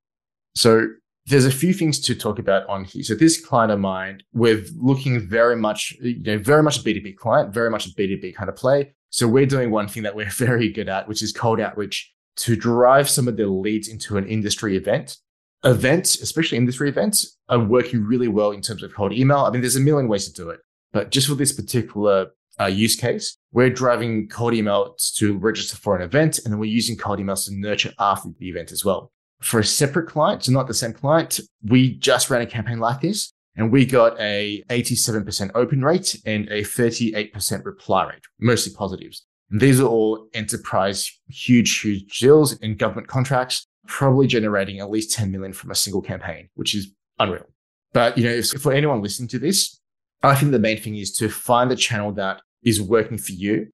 So 0.56 0.88
there's 1.26 1.46
a 1.46 1.52
few 1.52 1.74
things 1.74 2.00
to 2.02 2.16
talk 2.16 2.40
about 2.40 2.68
on 2.68 2.84
here. 2.84 3.04
So 3.04 3.14
this 3.14 3.44
client 3.44 3.72
of 3.72 3.80
mine, 3.80 4.22
we're 4.34 4.64
looking 4.76 5.20
very 5.20 5.56
much, 5.56 5.96
you 6.02 6.22
know, 6.24 6.38
very 6.40 6.64
much 6.64 6.80
a 6.80 6.82
B2B 6.82 7.18
client, 7.18 7.54
very 7.54 7.70
much 7.70 7.86
a 7.86 7.90
B2B 7.90 8.36
kind 8.36 8.50
of 8.50 8.56
play. 8.56 8.94
So 9.12 9.28
we're 9.28 9.46
doing 9.46 9.70
one 9.72 9.88
thing 9.88 10.04
that 10.04 10.16
we're 10.16 10.30
very 10.32 10.72
good 10.72 10.90
at, 10.90 11.08
which 11.08 11.22
is 11.22 11.32
cold 11.32 11.60
outreach 11.60 12.12
to 12.39 12.55
drive 12.55 13.10
some 13.10 13.27
of 13.27 13.38
the 13.38 13.48
leads 13.48 13.88
into 13.88 14.17
an 14.17 14.27
industry 14.27 14.77
event. 14.77 15.17
Events, 15.65 16.22
especially 16.22 16.58
industry 16.58 16.88
events, 16.88 17.38
are 17.50 17.60
working 17.60 18.03
really 18.03 18.29
well 18.29 18.51
in 18.51 18.62
terms 18.62 18.81
of 18.81 18.93
cold 18.93 19.12
email. 19.12 19.39
I 19.39 19.51
mean, 19.51 19.62
there's 19.62 19.75
a 19.75 19.81
million 19.81 20.08
ways 20.08 20.25
to 20.27 20.34
do 20.34 20.50
it, 20.50 20.62
but 20.93 21.12
just 21.12 21.27
for 21.27 21.36
this 21.36 21.51
particular 21.51 22.27
uh, 22.60 22.65
use 22.65 22.96
case, 22.96 23.38
we're 23.51 23.69
driving 23.69 24.29
cold 24.29 24.53
emails 24.53 25.13
to 25.15 25.38
register 25.38 25.75
for 25.75 25.98
an 25.98 26.01
event, 26.01 26.39
and 26.39 26.53
then 26.53 26.60
we're 26.60 26.72
using 26.72 26.96
cold 26.96 27.19
emails 27.19 27.46
to 27.46 27.53
nurture 27.53 27.91
after 28.00 28.29
the 28.39 28.50
event 28.50 28.72
as 28.72 28.86
well. 28.86 29.12
For 29.41 29.60
a 29.60 29.65
separate 29.65 30.08
client, 30.08 30.43
so 30.43 30.51
not 30.51 30.67
the 30.67 30.74
same 30.74 30.93
client, 30.93 31.39
we 31.63 31.96
just 31.96 32.29
ran 32.29 32.41
a 32.41 32.46
campaign 32.46 32.79
like 32.79 33.01
this, 33.01 33.34
and 33.55 33.72
we 33.72 33.86
got 33.86 34.17
a 34.19 34.63
87% 34.69 35.51
open 35.55 35.84
rate 35.84 36.15
and 36.25 36.48
a 36.48 36.62
38% 36.62 37.65
reply 37.65 38.10
rate, 38.10 38.24
mostly 38.39 38.74
positives. 38.74 39.25
And 39.51 39.60
these 39.60 39.79
are 39.79 39.88
all 39.88 40.27
enterprise, 40.34 41.12
huge, 41.27 41.79
huge 41.79 42.20
deals 42.20 42.53
in 42.60 42.75
government 42.75 43.08
contracts, 43.08 43.65
probably 43.88 44.27
generating 44.27 44.79
at 44.79 44.91
least 44.91 45.13
10 45.13 45.32
million 45.32 45.53
from 45.53 45.72
a 45.72 45.75
single 45.75 46.01
campaign, 46.01 46.50
which 46.56 46.75
is 46.75 46.91
unreal. 47.18 47.46
But, 47.94 48.18
you 48.18 48.24
know, 48.24 48.41
for 48.41 48.72
anyone 48.72 49.01
listening 49.01 49.29
to 49.29 49.39
this, 49.39 49.79
I 50.22 50.36
think 50.36 50.51
the 50.51 50.60
main 50.60 50.79
thing 50.79 50.96
is 50.96 51.12
to 51.13 51.29
find 51.29 51.72
the 51.72 51.75
channel 51.75 52.12
that 52.13 52.41
is 52.63 52.82
working 52.82 53.18
for 53.18 53.32
you 53.32 53.68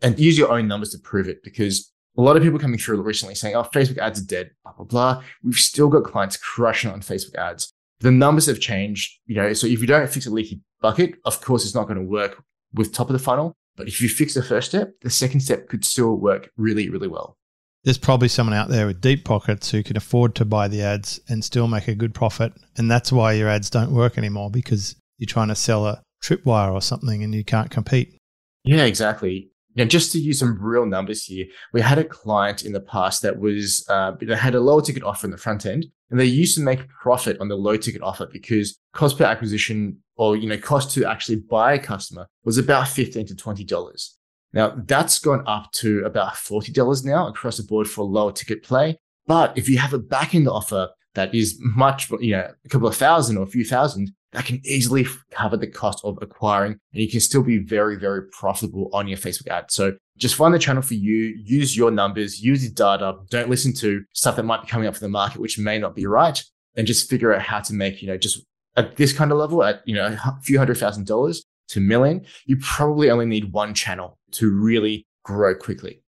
and 0.00 0.18
use 0.18 0.38
your 0.38 0.50
own 0.50 0.68
numbers 0.68 0.90
to 0.90 0.98
prove 0.98 1.28
it 1.28 1.42
because 1.42 1.92
a 2.16 2.22
lot 2.22 2.36
of 2.36 2.42
people 2.42 2.58
coming 2.58 2.78
through 2.78 3.00
recently 3.02 3.34
saying, 3.34 3.54
oh, 3.54 3.62
Facebook 3.62 3.98
ads 3.98 4.20
are 4.20 4.26
dead, 4.26 4.50
blah, 4.62 4.72
blah, 4.72 4.84
blah. 4.84 5.22
We've 5.42 5.54
still 5.54 5.88
got 5.88 6.04
clients 6.04 6.36
crushing 6.36 6.90
on 6.90 7.00
Facebook 7.00 7.34
ads. 7.36 7.72
The 8.00 8.10
numbers 8.10 8.46
have 8.46 8.60
changed, 8.60 9.20
you 9.26 9.36
know, 9.36 9.52
so 9.52 9.66
if 9.66 9.80
you 9.80 9.86
don't 9.86 10.08
fix 10.08 10.26
a 10.26 10.30
leaky 10.30 10.60
bucket, 10.80 11.16
of 11.24 11.40
course, 11.40 11.64
it's 11.64 11.74
not 11.74 11.84
going 11.84 11.98
to 11.98 12.04
work 12.04 12.42
with 12.74 12.92
top 12.92 13.08
of 13.08 13.12
the 13.12 13.18
funnel. 13.18 13.56
But 13.78 13.88
if 13.88 14.02
you 14.02 14.08
fix 14.08 14.34
the 14.34 14.42
first 14.42 14.68
step, 14.68 14.92
the 15.02 15.08
second 15.08 15.40
step 15.40 15.68
could 15.68 15.84
still 15.84 16.16
work 16.16 16.50
really, 16.56 16.90
really 16.90 17.08
well. 17.08 17.38
There's 17.84 17.96
probably 17.96 18.28
someone 18.28 18.56
out 18.56 18.68
there 18.68 18.86
with 18.86 19.00
deep 19.00 19.24
pockets 19.24 19.70
who 19.70 19.84
can 19.84 19.96
afford 19.96 20.34
to 20.34 20.44
buy 20.44 20.66
the 20.66 20.82
ads 20.82 21.20
and 21.28 21.44
still 21.44 21.68
make 21.68 21.86
a 21.86 21.94
good 21.94 22.12
profit. 22.12 22.52
And 22.76 22.90
that's 22.90 23.12
why 23.12 23.32
your 23.32 23.48
ads 23.48 23.70
don't 23.70 23.94
work 23.94 24.18
anymore 24.18 24.50
because 24.50 24.96
you're 25.16 25.28
trying 25.28 25.48
to 25.48 25.54
sell 25.54 25.86
a 25.86 26.02
tripwire 26.22 26.72
or 26.72 26.82
something 26.82 27.22
and 27.22 27.32
you 27.32 27.44
can't 27.44 27.70
compete. 27.70 28.18
Yeah, 28.64 28.84
exactly. 28.84 29.52
Now, 29.76 29.84
just 29.84 30.10
to 30.12 30.18
use 30.18 30.40
some 30.40 30.58
real 30.60 30.86
numbers 30.86 31.24
here, 31.24 31.46
we 31.72 31.80
had 31.80 31.98
a 31.98 32.04
client 32.04 32.64
in 32.64 32.72
the 32.72 32.80
past 32.80 33.22
that 33.22 33.38
was 33.38 33.86
uh, 33.88 34.12
that 34.20 34.36
had 34.36 34.56
a 34.56 34.60
lower 34.60 34.82
ticket 34.82 35.04
offer 35.04 35.26
in 35.26 35.30
the 35.30 35.38
front 35.38 35.64
end, 35.66 35.86
and 36.10 36.18
they 36.18 36.24
used 36.24 36.56
to 36.56 36.62
make 36.62 36.88
profit 36.88 37.38
on 37.38 37.46
the 37.46 37.54
low 37.54 37.76
ticket 37.76 38.02
offer 38.02 38.26
because 38.32 38.76
cost 38.98 39.16
per 39.16 39.24
acquisition 39.24 39.96
or 40.16 40.36
you 40.36 40.48
know 40.48 40.58
cost 40.58 40.90
to 40.90 41.04
actually 41.04 41.36
buy 41.36 41.74
a 41.74 41.78
customer 41.78 42.26
was 42.44 42.58
about 42.58 42.88
fifteen 42.88 43.24
to 43.24 43.36
twenty 43.36 43.62
dollars. 43.62 44.18
Now 44.52 44.74
that's 44.86 45.20
gone 45.20 45.44
up 45.46 45.70
to 45.82 46.04
about 46.04 46.36
forty 46.36 46.72
dollars 46.72 47.04
now 47.04 47.28
across 47.28 47.58
the 47.58 47.62
board 47.62 47.88
for 47.88 48.04
lower 48.04 48.32
ticket 48.32 48.64
play. 48.64 48.98
But 49.28 49.56
if 49.56 49.68
you 49.68 49.78
have 49.78 49.94
a 49.94 49.98
back 49.98 50.34
end 50.34 50.48
offer 50.48 50.88
that 51.14 51.32
is 51.32 51.58
much, 51.60 52.10
you 52.20 52.32
know, 52.32 52.50
a 52.64 52.68
couple 52.68 52.88
of 52.88 52.96
thousand 52.96 53.36
or 53.36 53.44
a 53.44 53.46
few 53.46 53.64
thousand, 53.64 54.10
that 54.32 54.46
can 54.46 54.60
easily 54.64 55.06
cover 55.30 55.56
the 55.56 55.68
cost 55.68 56.00
of 56.04 56.18
acquiring 56.20 56.72
and 56.92 57.02
you 57.02 57.08
can 57.08 57.20
still 57.20 57.42
be 57.42 57.58
very, 57.58 57.96
very 57.96 58.22
profitable 58.30 58.90
on 58.92 59.06
your 59.06 59.18
Facebook 59.18 59.48
ad. 59.48 59.70
So 59.70 59.92
just 60.16 60.34
find 60.34 60.52
the 60.52 60.58
channel 60.58 60.82
for 60.82 60.94
you, 60.94 61.36
use 61.44 61.76
your 61.76 61.90
numbers, 61.92 62.42
use 62.42 62.64
your 62.64 62.72
data. 62.72 63.16
Don't 63.30 63.48
listen 63.48 63.72
to 63.74 64.02
stuff 64.12 64.36
that 64.36 64.42
might 64.42 64.62
be 64.62 64.68
coming 64.68 64.88
up 64.88 64.94
for 64.94 65.00
the 65.00 65.08
market, 65.08 65.40
which 65.40 65.58
may 65.58 65.78
not 65.78 65.94
be 65.94 66.06
right. 66.06 66.42
And 66.76 66.86
just 66.86 67.08
figure 67.08 67.34
out 67.34 67.42
how 67.42 67.60
to 67.60 67.74
make, 67.74 68.02
you 68.02 68.08
know, 68.08 68.18
just 68.18 68.44
at 68.78 68.96
this 68.96 69.12
kind 69.12 69.32
of 69.32 69.38
level, 69.38 69.62
at, 69.64 69.82
you 69.86 69.94
know, 69.94 70.06
a 70.06 70.38
few 70.42 70.58
hundred 70.58 70.78
thousand 70.78 71.06
dollars 71.06 71.44
to 71.68 71.80
million, 71.80 72.24
you 72.46 72.56
probably 72.56 73.10
only 73.10 73.26
need 73.26 73.52
one 73.52 73.74
channel 73.74 74.18
to 74.32 74.50
really 74.50 75.06
grow 75.24 75.54
quickly. 75.54 76.02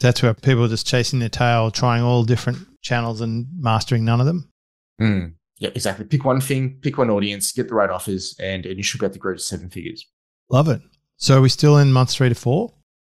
That's 0.00 0.22
where 0.22 0.34
people 0.34 0.64
are 0.64 0.68
just 0.68 0.86
chasing 0.86 1.18
their 1.18 1.28
tail, 1.28 1.70
trying 1.70 2.02
all 2.02 2.24
different 2.24 2.58
channels 2.82 3.20
and 3.20 3.46
mastering 3.58 4.04
none 4.04 4.20
of 4.20 4.26
them. 4.26 4.50
Mm. 5.00 5.34
Yeah, 5.58 5.70
exactly. 5.74 6.04
Pick 6.04 6.24
one 6.24 6.40
thing, 6.40 6.78
pick 6.82 6.98
one 6.98 7.10
audience, 7.10 7.50
get 7.52 7.68
the 7.68 7.74
right 7.74 7.90
offers, 7.90 8.36
and, 8.38 8.64
and 8.64 8.76
you 8.76 8.82
should 8.82 9.00
be 9.00 9.06
able 9.06 9.14
to 9.14 9.18
grow 9.18 9.34
to 9.34 9.40
seven 9.40 9.70
figures. 9.70 10.06
Love 10.50 10.68
it. 10.68 10.80
So 11.16 11.38
are 11.38 11.40
we 11.40 11.48
still 11.48 11.78
in 11.78 11.92
months 11.92 12.14
three 12.14 12.28
to 12.28 12.34
four? 12.34 12.74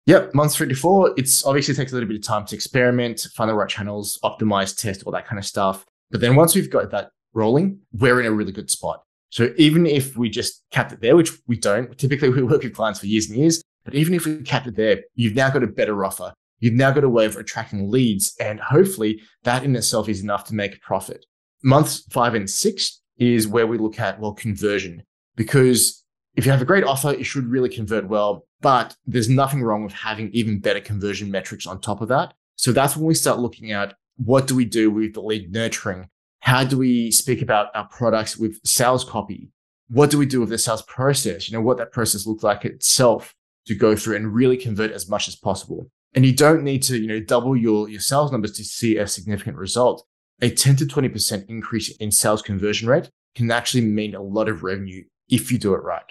Yep, 0.08 0.34
months 0.34 0.56
three 0.56 0.68
to 0.68 0.76
four. 0.76 1.14
It's 1.18 1.46
obviously 1.46 1.76
takes 1.76 1.92
a 1.92 1.96
little 1.96 2.10
bit 2.10 2.18
of 2.18 2.24
time 2.24 2.46
to 2.48 2.56
experiment, 2.56 3.28
find 3.36 3.50
the 3.50 3.54
right 3.54 3.70
channels, 3.70 4.18
optimize, 4.24 4.76
test, 4.76 5.04
all 5.04 5.12
that 5.12 5.28
kind 5.28 5.38
of 5.38 5.46
stuff. 5.46 5.86
But 6.10 6.22
then 6.22 6.36
once 6.36 6.56
we've 6.56 6.70
got 6.70 6.90
that 6.92 7.12
rolling, 7.34 7.80
we're 7.94 8.20
in 8.20 8.26
a 8.26 8.32
really 8.32 8.52
good 8.52 8.70
spot. 8.70 9.04
So 9.30 9.54
even 9.58 9.86
if 9.86 10.18
we 10.18 10.30
just 10.30 10.64
capped 10.72 10.92
it 10.92 11.02
there, 11.02 11.16
which 11.16 11.32
we 11.48 11.58
don't, 11.58 11.98
typically 11.98 12.30
we 12.30 12.44
work 12.44 12.64
with 12.64 12.76
clients 12.76 13.00
for 13.00 13.08
years 13.08 13.30
and 13.30 13.38
years, 13.40 13.62
but 13.86 13.96
even 13.96 14.14
if 14.14 14.26
we 14.26 14.42
capped 14.42 14.68
it 14.68 14.76
there, 14.76 15.02
you've 15.16 15.36
now 15.36 15.50
got 15.50 15.64
a 15.64 15.68
better 15.68 16.04
offer. 16.04 16.34
You've 16.60 16.74
now 16.74 16.92
got 16.92 17.04
a 17.04 17.10
way 17.10 17.26
of 17.26 17.38
attracting 17.38 17.90
leads. 17.90 18.36
And 18.40 18.60
hopefully 18.60 19.22
that 19.44 19.64
in 19.64 19.76
itself 19.76 20.08
is 20.10 20.22
enough 20.22 20.44
to 20.46 20.56
make 20.56 20.76
a 20.76 20.80
profit 20.80 21.26
months 21.64 22.04
five 22.10 22.34
and 22.34 22.50
six 22.50 23.02
is 23.18 23.48
where 23.48 23.68
we 23.68 23.78
look 23.78 24.00
at, 24.00 24.20
well, 24.20 24.34
conversion. 24.34 25.04
Because 25.36 26.04
if 26.36 26.46
you 26.46 26.52
have 26.52 26.62
a 26.62 26.66
great 26.66 26.84
offer, 26.84 27.12
it 27.12 27.24
should 27.24 27.48
really 27.48 27.70
convert 27.70 28.08
well. 28.08 28.46
But 28.62 28.96
there's 29.06 29.30
nothing 29.30 29.64
wrong 29.64 29.84
with 29.84 29.94
having 29.94 30.30
even 30.32 30.60
better 30.60 30.80
conversion 30.80 31.32
metrics 31.32 31.68
on 31.68 31.82
top 31.82 32.02
of 32.02 32.08
that. 32.10 32.34
So 32.56 32.72
that's 32.72 32.96
when 32.96 33.06
we 33.06 33.14
start 33.14 33.40
looking 33.40 33.72
at 33.72 33.96
what 34.18 34.48
do 34.48 34.56
we 34.56 34.66
do 34.66 34.92
with 34.92 35.14
the 35.14 35.22
lead 35.22 35.52
nurturing? 35.52 36.10
How 36.42 36.64
do 36.64 36.78
we 36.78 37.12
speak 37.12 37.42
about 37.42 37.70
our 37.76 37.88
products 37.88 38.38
with 38.38 38.60
sales 38.64 39.04
copy? 39.04 39.50
What 39.90 40.10
do 40.10 40.18
we 40.18 40.26
do 40.26 40.40
with 40.40 40.50
the 40.50 40.58
sales 40.58 40.82
process? 40.84 41.50
You 41.50 41.58
know, 41.58 41.62
what 41.62 41.78
that 41.78 41.92
process 41.92 42.26
looks 42.26 42.44
like 42.44 42.66
itself 42.66 43.34
to 43.66 43.76
go 43.76 43.96
through 43.96 44.16
and 44.16 44.34
really 44.34 44.58
convert 44.58 44.92
as 44.92 45.10
much 45.10 45.28
as 45.28 45.36
possible. 45.36 45.90
And 46.14 46.26
you 46.26 46.36
don't 46.36 46.64
need 46.64 46.84
to, 46.84 46.98
you 46.98 47.08
know, 47.08 47.20
double 47.20 47.56
your, 47.56 47.90
your 47.90 48.02
sales 48.02 48.32
numbers 48.32 48.52
to 48.54 48.64
see 48.64 48.98
a 48.98 49.08
significant 49.08 49.58
result 49.58 50.06
a 50.42 50.50
10 50.50 50.76
to 50.78 50.86
20% 50.86 51.46
increase 51.48 51.96
in 51.98 52.12
sales 52.12 52.42
conversion 52.42 52.88
rate 52.90 53.10
can 53.36 53.52
actually 53.52 53.86
mean 53.86 54.16
a 54.16 54.22
lot 54.22 54.50
of 54.50 54.64
revenue 54.64 55.04
if 55.30 55.52
you 55.52 55.58
do 55.58 55.74
it 55.74 55.84
right. 55.84 56.04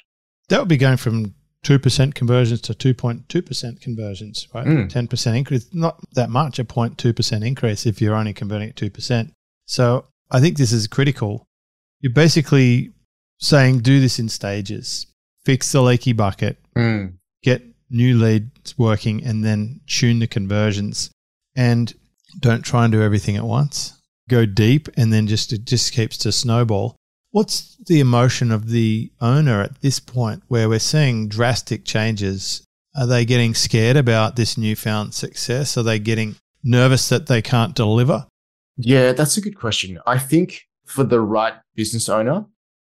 That 0.49 0.61
would 0.61 0.69
be 0.69 0.77
going 0.77 0.97
from 0.97 1.35
2% 1.65 2.15
conversions 2.15 2.61
to 2.63 2.75
2.2% 2.75 3.81
conversions, 3.81 4.49
right? 4.55 4.67
Mm. 4.67 4.91
10% 4.91 5.37
increase, 5.37 5.69
not 5.75 6.01
that 6.15 6.31
much, 6.31 6.59
a 6.59 6.65
0.2% 6.65 7.47
increase 7.47 7.87
if 7.87 8.01
you're 8.01 8.15
only 8.15 8.33
converting 8.33 8.71
at 8.71 8.77
2%. 8.77 9.33
So 9.67 10.07
I 10.31 10.41
think 10.41 10.57
this 10.57 10.73
is 10.73 10.87
critical. 10.87 11.47
You're 12.01 12.13
basically 12.13 12.93
saying 13.39 13.81
do 13.81 14.01
this 14.01 14.19
in 14.19 14.29
stages, 14.29 15.07
fix 15.45 15.73
the 15.73 15.83
leaky 15.83 16.13
bucket, 16.13 16.59
mm. 16.77 17.15
get 17.43 17.63
new 17.91 18.19
leads 18.19 18.79
working, 18.79 19.25
and 19.25 19.45
then 19.45 19.81
tune 19.87 20.19
the 20.19 20.27
conversions. 20.27 21.11
And 21.57 21.93
don't 22.39 22.65
try 22.65 22.85
and 22.85 22.93
do 22.93 23.03
everything 23.03 23.37
at 23.37 23.45
once 23.45 24.01
go 24.31 24.47
deep 24.47 24.89
and 24.97 25.13
then 25.13 25.27
just 25.27 25.53
it 25.53 25.67
just 25.67 25.93
keeps 25.93 26.17
to 26.19 26.33
snowball. 26.33 26.97
What's 27.33 27.77
the 27.87 28.01
emotion 28.01 28.51
of 28.51 28.71
the 28.71 29.13
owner 29.21 29.61
at 29.61 29.81
this 29.83 30.01
point 30.01 30.43
where 30.49 30.69
we're 30.69 30.79
seeing 30.79 31.29
drastic 31.29 31.85
changes? 31.85 32.63
Are 32.97 33.07
they 33.07 33.25
getting 33.25 33.55
scared 33.55 33.97
about 33.97 34.37
this 34.37 34.57
newfound 34.57 35.15
success? 35.15 35.77
Are 35.77 35.83
they 35.83 35.99
getting 35.99 36.37
nervous 36.65 37.09
that 37.09 37.27
they 37.27 37.43
can't 37.43 37.75
deliver? 37.75 38.27
Yeah, 38.81 39.13
that's 39.13 39.37
a 39.37 39.41
good 39.41 39.59
question. 39.59 39.99
I 40.07 40.19
think 40.19 40.63
for 40.87 41.05
the 41.05 41.21
right 41.21 41.55
business 41.75 42.09
owner, 42.09 42.47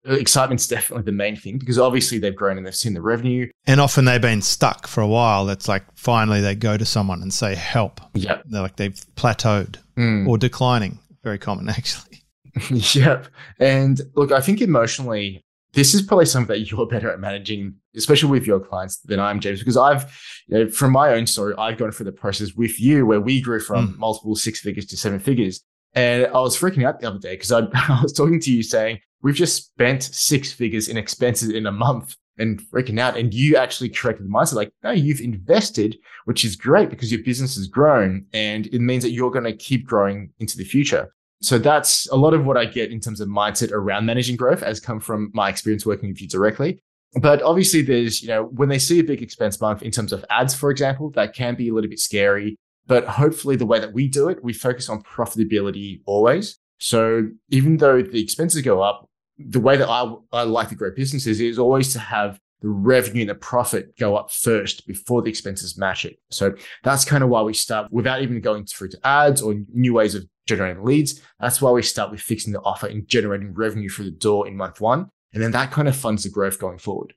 excitement's 0.06 0.68
definitely 0.70 1.04
the 1.04 1.12
main 1.12 1.36
thing 1.36 1.58
because 1.58 1.78
obviously 1.78 2.18
they've 2.18 2.36
grown 2.36 2.58
and 2.58 2.66
they've 2.66 2.76
seen 2.76 2.94
the 2.94 3.02
revenue. 3.02 3.50
And 3.66 3.80
often 3.80 4.06
they've 4.06 4.22
been 4.22 4.42
stuck 4.42 4.88
for 4.88 5.02
a 5.02 5.08
while. 5.08 5.50
It's 5.50 5.68
like 5.68 5.84
finally 5.96 6.42
they 6.42 6.56
go 6.56 6.78
to 6.78 6.86
someone 6.86 7.22
and 7.22 7.34
say, 7.34 7.56
help. 7.56 8.02
Yeah. 8.14 8.42
They're 8.46 8.62
like 8.62 8.78
they've 8.78 9.00
plateaued 9.16 9.78
mm. 9.98 10.28
or 10.28 10.38
declining 10.38 11.00
very 11.24 11.38
common 11.38 11.70
actually. 11.78 12.24
yep. 12.70 13.28
And 13.60 14.02
look, 14.16 14.32
I 14.32 14.42
think 14.42 14.62
emotionally, 14.62 15.44
this 15.74 15.94
is 15.94 16.02
probably 16.02 16.26
something 16.26 16.54
that 16.54 16.70
you're 16.70 16.86
better 16.86 17.10
at 17.10 17.20
managing, 17.20 17.76
especially 17.96 18.30
with 18.30 18.46
your 18.46 18.60
clients 18.60 18.98
than 18.98 19.22
I'm, 19.22 19.40
James, 19.40 19.60
because 19.60 19.78
I've, 19.78 20.04
you 20.48 20.58
know, 20.58 20.70
from 20.70 20.92
my 20.92 21.14
own 21.14 21.26
story, 21.26 21.54
I've 21.58 21.78
gone 21.78 21.92
through 21.92 22.08
the 22.08 22.12
process 22.12 22.54
with 22.54 22.78
you 22.80 23.06
where 23.06 23.22
we 23.22 23.40
grew 23.40 23.62
from 23.62 23.94
mm. 23.94 23.98
multiple 23.98 24.36
six 24.36 24.60
figures 24.60 24.86
to 24.88 24.98
seven 24.98 25.20
figures. 25.20 25.64
And 25.94 26.28
I 26.28 26.40
was 26.40 26.58
freaking 26.58 26.86
out 26.86 27.00
the 27.00 27.08
other 27.08 27.20
day 27.20 27.34
because 27.34 27.52
I, 27.52 27.60
I 27.74 28.00
was 28.02 28.14
talking 28.14 28.40
to 28.40 28.52
you 28.52 28.64
saying, 28.64 29.00
we've 29.22 29.36
just 29.36 29.66
spent 29.66 30.04
six 30.04 30.52
figures 30.52 30.88
in 30.88 30.98
expenses 30.98 31.50
in 31.50 31.66
a 31.66 31.72
month 31.72 32.16
and 32.38 32.62
freaking 32.72 33.00
out. 33.00 33.18
And 33.18 33.34
you 33.34 33.58
actually 33.58 33.90
corrected 33.90 34.26
the 34.26 34.30
mindset 34.30 34.54
like, 34.54 34.74
no, 34.84 34.92
you've 34.92 35.22
invested, 35.22 35.98
which 36.26 36.44
is 36.44 36.56
great 36.56 36.90
because 36.90 37.12
your 37.12 37.24
business 37.24 37.56
has 37.56 37.68
grown 37.68 38.26
and 38.34 38.68
it 38.68 38.80
means 38.80 39.04
that 39.04 39.12
you're 39.12 39.32
going 39.32 39.46
to 39.46 39.56
keep 39.56 39.86
growing 39.86 40.32
into 40.40 40.58
the 40.58 40.64
future. 40.64 41.14
So 41.42 41.58
that's 41.58 42.08
a 42.10 42.16
lot 42.16 42.34
of 42.34 42.46
what 42.46 42.58
I 42.58 42.66
get 42.66 42.92
in 42.92 43.00
terms 43.00 43.20
of 43.20 43.28
mindset 43.28 43.72
around 43.72 44.06
managing 44.06 44.38
growth 44.38 44.62
has 44.62 44.80
come 44.80 45.00
from 45.00 45.32
my 45.34 45.50
experience 45.50 45.86
working 45.86 46.10
with 46.10 46.22
you 46.22 46.28
directly. 46.28 46.82
But 47.16 47.42
obviously 47.42 47.82
there's, 47.82 48.22
you 48.22 48.30
know, 48.30 48.44
when 48.44 48.70
they 48.70 48.80
see 48.80 49.00
a 49.00 49.04
big 49.04 49.22
expense 49.22 49.60
month 49.60 49.82
in 49.82 49.92
terms 49.92 50.14
of 50.14 50.24
ads, 50.30 50.54
for 50.54 50.72
example, 50.72 51.10
that 51.12 51.34
can 51.34 51.56
be 51.56 51.70
a 51.70 51.74
little 51.74 51.90
bit 51.90 52.00
scary. 52.00 52.58
But 52.88 53.06
hopefully 53.06 53.56
the 53.56 53.66
way 53.66 53.80
that 53.80 53.94
we 53.94 54.08
do 54.08 54.30
it, 54.30 54.44
we 54.44 54.54
focus 54.54 54.90
on 54.90 55.04
profitability 55.04 56.02
always. 56.06 56.58
So 56.80 57.30
even 57.50 57.78
though 57.78 58.02
the 58.02 58.22
expenses 58.22 58.62
go 58.62 58.82
up, 58.82 59.08
the 59.38 59.60
way 59.60 59.78
that 59.78 59.88
I, 59.88 60.14
I 60.32 60.44
like 60.44 60.70
to 60.70 60.76
grow 60.76 60.92
businesses 60.96 61.40
is 61.40 61.60
always 61.60 61.94
to 61.94 62.00
have 62.00 62.40
the 62.62 62.70
revenue 62.70 63.22
and 63.22 63.30
the 63.30 63.36
profit 63.36 63.98
go 63.98 64.16
up 64.16 64.32
first 64.32 64.86
before 64.88 65.22
the 65.22 65.30
expenses 65.30 65.78
match 65.78 66.06
it. 66.06 66.18
So 66.30 66.54
that's 66.84 67.06
kind 67.06 67.24
of 67.24 67.30
why 67.30 67.42
we 67.42 67.54
start 67.54 67.92
without 67.92 68.22
even 68.22 68.40
going 68.40 68.66
through 68.66 68.90
to 68.90 69.00
ads 69.04 69.42
or 69.42 69.56
new 69.74 69.94
ways 69.94 70.16
of 70.16 70.26
generating 70.48 70.84
leads. 70.84 71.22
That's 71.40 71.62
why 71.62 71.72
we 71.72 71.82
start 71.82 72.12
with 72.12 72.22
fixing 72.22 72.54
the 72.54 72.62
offer 72.62 72.88
and 72.88 73.08
generating 73.08 73.54
revenue 73.54 73.90
through 73.90 74.06
the 74.06 74.12
door 74.12 74.48
in 74.48 74.56
month 74.56 74.80
one. 74.80 75.10
And 75.34 75.42
then 75.42 75.52
that 75.52 75.72
kind 75.72 75.88
of 75.88 75.96
funds 75.96 76.24
the 76.24 76.30
growth 76.30 76.60
going 76.60 76.78
forward. 76.78 77.14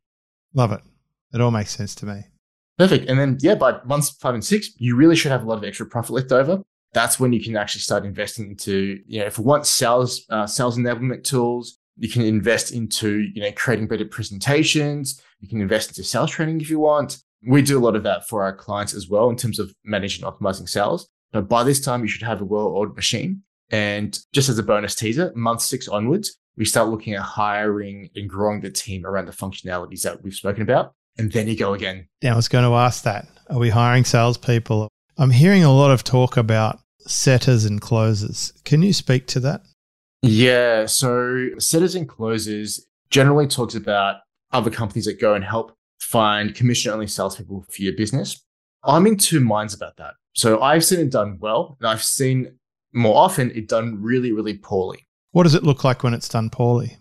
Love 0.54 0.72
it. 0.72 0.80
It 1.32 1.40
all 1.40 1.50
makes 1.50 1.76
sense 1.76 1.94
to 1.96 2.06
me. 2.06 2.24
Perfect. 2.76 3.08
And 3.08 3.18
then, 3.18 3.38
yeah, 3.40 3.54
by 3.54 3.80
months 3.84 4.10
five 4.10 4.34
and 4.34 4.44
six, 4.44 4.70
you 4.78 4.96
really 4.96 5.16
should 5.16 5.30
have 5.30 5.44
a 5.44 5.46
lot 5.46 5.58
of 5.58 5.64
extra 5.64 5.86
profit 5.86 6.12
left 6.12 6.32
over. 6.32 6.62
That's 6.92 7.18
when 7.20 7.32
you 7.32 7.42
can 7.42 7.56
actually 7.56 7.82
start 7.82 8.04
investing 8.04 8.50
into, 8.50 9.00
you 9.06 9.20
know, 9.20 9.26
if 9.26 9.38
you 9.38 9.44
want 9.44 9.66
sales, 9.66 10.24
uh, 10.30 10.46
sales 10.46 10.78
enablement 10.78 11.24
tools, 11.24 11.78
you 11.96 12.08
can 12.08 12.22
invest 12.22 12.72
into, 12.72 13.28
you 13.34 13.42
know, 13.42 13.52
creating 13.52 13.86
better 13.86 14.04
presentations. 14.04 15.20
You 15.40 15.48
can 15.48 15.60
invest 15.60 15.90
into 15.90 16.02
sales 16.02 16.30
training 16.30 16.60
if 16.60 16.70
you 16.70 16.80
want. 16.80 17.18
We 17.46 17.62
do 17.62 17.78
a 17.78 17.84
lot 17.84 17.94
of 17.94 18.02
that 18.04 18.28
for 18.28 18.42
our 18.42 18.54
clients 18.54 18.94
as 18.94 19.08
well 19.08 19.28
in 19.28 19.36
terms 19.36 19.58
of 19.58 19.72
managing 19.84 20.24
and 20.24 20.32
optimizing 20.32 20.68
sales. 20.68 21.08
But 21.32 21.48
by 21.48 21.62
this 21.62 21.80
time, 21.80 22.02
you 22.02 22.08
should 22.08 22.22
have 22.22 22.40
a 22.40 22.44
well-oiled 22.44 22.96
machine. 22.96 23.42
And 23.70 24.18
just 24.32 24.48
as 24.48 24.58
a 24.58 24.62
bonus 24.62 24.94
teaser, 24.94 25.32
month 25.34 25.62
six 25.62 25.88
onwards, 25.88 26.36
we 26.56 26.64
start 26.64 26.88
looking 26.88 27.14
at 27.14 27.22
hiring 27.22 28.10
and 28.14 28.28
growing 28.28 28.60
the 28.60 28.70
team 28.70 29.04
around 29.04 29.26
the 29.26 29.32
functionalities 29.32 30.02
that 30.02 30.22
we've 30.22 30.34
spoken 30.34 30.62
about. 30.62 30.94
And 31.16 31.32
then 31.32 31.48
you 31.48 31.56
go 31.56 31.74
again. 31.74 32.08
Yeah, 32.22 32.32
I 32.32 32.36
was 32.36 32.48
going 32.48 32.64
to 32.64 32.74
ask 32.74 33.04
that. 33.04 33.28
Are 33.50 33.58
we 33.58 33.70
hiring 33.70 34.04
salespeople? 34.04 34.88
I'm 35.16 35.30
hearing 35.30 35.62
a 35.62 35.72
lot 35.72 35.90
of 35.90 36.02
talk 36.02 36.36
about 36.36 36.80
setters 37.00 37.64
and 37.64 37.80
closers. 37.80 38.52
Can 38.64 38.82
you 38.82 38.92
speak 38.92 39.26
to 39.28 39.40
that? 39.40 39.62
Yeah. 40.22 40.86
So 40.86 41.50
setters 41.58 41.94
and 41.94 42.08
closers 42.08 42.84
generally 43.10 43.46
talks 43.46 43.74
about 43.74 44.16
other 44.52 44.70
companies 44.70 45.04
that 45.04 45.20
go 45.20 45.34
and 45.34 45.44
help 45.44 45.72
find 46.00 46.54
commission 46.54 46.92
only 46.92 47.06
salespeople 47.06 47.64
for 47.70 47.82
your 47.82 47.94
business. 47.96 48.42
I'm 48.82 49.06
in 49.06 49.16
two 49.16 49.40
minds 49.40 49.74
about 49.74 49.96
that. 49.98 50.14
So 50.32 50.60
I've 50.60 50.84
seen 50.84 51.00
it 51.00 51.10
done 51.10 51.38
well, 51.40 51.76
and 51.80 51.88
I've 51.88 52.02
seen 52.02 52.58
more 52.92 53.16
often 53.16 53.50
it 53.52 53.68
done 53.68 54.02
really, 54.02 54.32
really 54.32 54.58
poorly. 54.58 55.06
What 55.32 55.44
does 55.44 55.54
it 55.54 55.62
look 55.62 55.84
like 55.84 56.02
when 56.02 56.14
it's 56.14 56.28
done 56.28 56.50
poorly? 56.50 56.96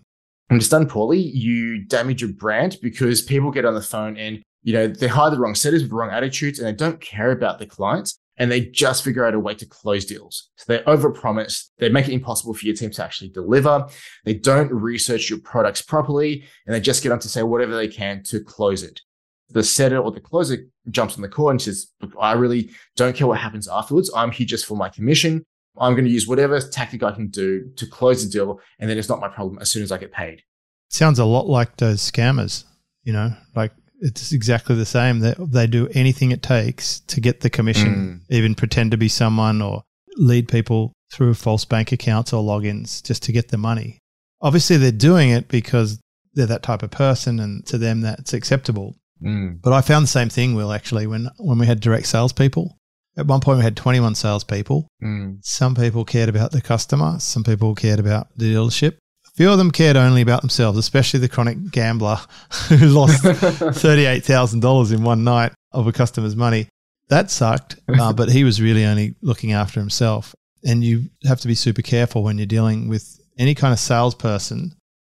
When 0.47 0.57
it's 0.57 0.69
done 0.69 0.87
poorly, 0.87 1.19
you 1.19 1.85
damage 1.85 2.21
your 2.21 2.33
brand 2.33 2.77
because 2.81 3.21
people 3.21 3.51
get 3.51 3.65
on 3.65 3.73
the 3.73 3.81
phone 3.81 4.17
and 4.17 4.41
you 4.61 4.73
know 4.73 4.87
they 4.87 5.07
hire 5.07 5.31
the 5.31 5.39
wrong 5.39 5.55
setters 5.55 5.81
with 5.81 5.89
the 5.89 5.95
wrong 5.95 6.11
attitudes 6.11 6.59
and 6.59 6.67
they 6.67 6.73
don't 6.73 7.01
care 7.01 7.31
about 7.31 7.59
the 7.59 7.65
clients 7.65 8.19
and 8.37 8.51
they 8.51 8.61
just 8.61 9.03
figure 9.03 9.25
out 9.25 9.33
a 9.33 9.39
way 9.39 9.53
to 9.55 9.65
close 9.65 10.05
deals. 10.05 10.49
So 10.57 10.73
they 10.73 10.83
overpromise, 10.83 11.69
they 11.77 11.89
make 11.89 12.07
it 12.07 12.13
impossible 12.13 12.53
for 12.53 12.65
your 12.65 12.75
team 12.75 12.91
to 12.91 13.03
actually 13.03 13.29
deliver. 13.29 13.87
They 14.25 14.33
don't 14.33 14.71
research 14.71 15.29
your 15.29 15.39
products 15.39 15.81
properly, 15.81 16.43
and 16.65 16.73
they 16.73 16.79
just 16.79 17.03
get 17.03 17.11
on 17.11 17.19
to 17.19 17.29
say 17.29 17.43
whatever 17.43 17.75
they 17.75 17.87
can 17.87 18.23
to 18.23 18.43
close 18.43 18.83
it. 18.83 19.01
The 19.49 19.63
setter 19.63 19.99
or 19.99 20.11
the 20.11 20.19
closer 20.19 20.65
jumps 20.89 21.15
on 21.15 21.21
the 21.21 21.29
call 21.29 21.51
and 21.51 21.61
says, 21.61 21.87
I 22.19 22.33
really 22.33 22.71
don't 22.95 23.15
care 23.15 23.27
what 23.27 23.39
happens 23.39 23.67
afterwards. 23.67 24.09
I'm 24.15 24.31
here 24.31 24.47
just 24.47 24.65
for 24.65 24.75
my 24.75 24.89
commission. 24.89 25.45
I'm 25.77 25.93
going 25.93 26.05
to 26.05 26.11
use 26.11 26.27
whatever 26.27 26.59
tactic 26.59 27.03
I 27.03 27.11
can 27.11 27.29
do 27.29 27.69
to 27.77 27.87
close 27.87 28.25
the 28.25 28.31
deal, 28.31 28.59
and 28.79 28.89
then 28.89 28.97
it's 28.97 29.09
not 29.09 29.19
my 29.19 29.27
problem 29.27 29.57
as 29.59 29.71
soon 29.71 29.83
as 29.83 29.91
I 29.91 29.97
get 29.97 30.11
paid. 30.11 30.43
Sounds 30.89 31.19
a 31.19 31.25
lot 31.25 31.47
like 31.47 31.77
those 31.77 31.99
scammers, 31.99 32.65
you 33.03 33.13
know, 33.13 33.33
like 33.55 33.71
it's 33.99 34.31
exactly 34.31 34.75
the 34.75 34.85
same. 34.85 35.19
They, 35.19 35.33
they 35.39 35.65
do 35.65 35.87
anything 35.93 36.31
it 36.31 36.43
takes 36.43 36.99
to 37.01 37.21
get 37.21 37.41
the 37.41 37.49
commission, 37.49 38.21
mm. 38.29 38.35
even 38.35 38.53
pretend 38.53 38.91
to 38.91 38.97
be 38.97 39.07
someone 39.07 39.61
or 39.61 39.83
lead 40.17 40.47
people 40.47 40.93
through 41.11 41.33
false 41.33 41.65
bank 41.65 41.91
accounts 41.91 42.33
or 42.33 42.43
logins 42.43 43.01
just 43.03 43.23
to 43.23 43.31
get 43.31 43.49
the 43.49 43.57
money. 43.57 43.99
Obviously, 44.41 44.77
they're 44.77 44.91
doing 44.91 45.29
it 45.29 45.47
because 45.47 45.99
they're 46.33 46.45
that 46.47 46.63
type 46.63 46.83
of 46.83 46.91
person 46.91 47.39
and 47.39 47.65
to 47.67 47.77
them 47.77 48.01
that's 48.01 48.33
acceptable. 48.33 48.95
Mm. 49.21 49.61
But 49.61 49.73
I 49.73 49.81
found 49.81 50.03
the 50.03 50.09
same 50.09 50.29
thing, 50.29 50.53
Will, 50.53 50.73
actually, 50.73 51.07
when, 51.07 51.29
when 51.37 51.57
we 51.57 51.65
had 51.65 51.79
direct 51.79 52.07
salespeople. 52.07 52.77
At 53.15 53.27
one 53.27 53.41
point, 53.41 53.59
we 53.59 53.63
had 53.63 53.77
21 53.77 54.15
salespeople. 54.15 54.87
Mm. 55.01 55.37
Some 55.43 55.75
people 55.75 56.03
cared 56.03 56.29
about 56.29 56.51
the 56.51 56.61
customer, 56.61 57.19
some 57.19 57.43
people 57.43 57.75
cared 57.75 57.99
about 57.99 58.27
the 58.35 58.53
dealership, 58.53 58.97
A 59.27 59.31
few 59.35 59.51
of 59.51 59.59
them 59.59 59.71
cared 59.71 59.97
only 59.97 60.21
about 60.21 60.41
themselves, 60.41 60.77
especially 60.77 61.19
the 61.19 61.29
chronic 61.29 61.71
gambler 61.71 62.17
who 62.69 62.77
lost 62.87 63.23
$38,000 63.23 64.93
in 64.93 65.03
one 65.03 65.23
night 65.23 65.53
of 65.71 65.85
a 65.85 65.91
customer's 65.91 66.35
money. 66.35 66.67
That 67.09 67.29
sucked, 67.29 67.75
uh, 67.87 68.13
but 68.19 68.29
he 68.29 68.43
was 68.43 68.61
really 68.61 68.85
only 68.85 69.15
looking 69.21 69.51
after 69.51 69.79
himself. 69.79 70.33
And 70.65 70.83
you 70.83 71.09
have 71.25 71.41
to 71.41 71.47
be 71.47 71.55
super 71.55 71.81
careful 71.81 72.23
when 72.23 72.37
you're 72.37 72.47
dealing 72.47 72.87
with 72.87 73.19
any 73.37 73.53
kind 73.53 73.73
of 73.73 73.79
salesperson. 73.79 74.71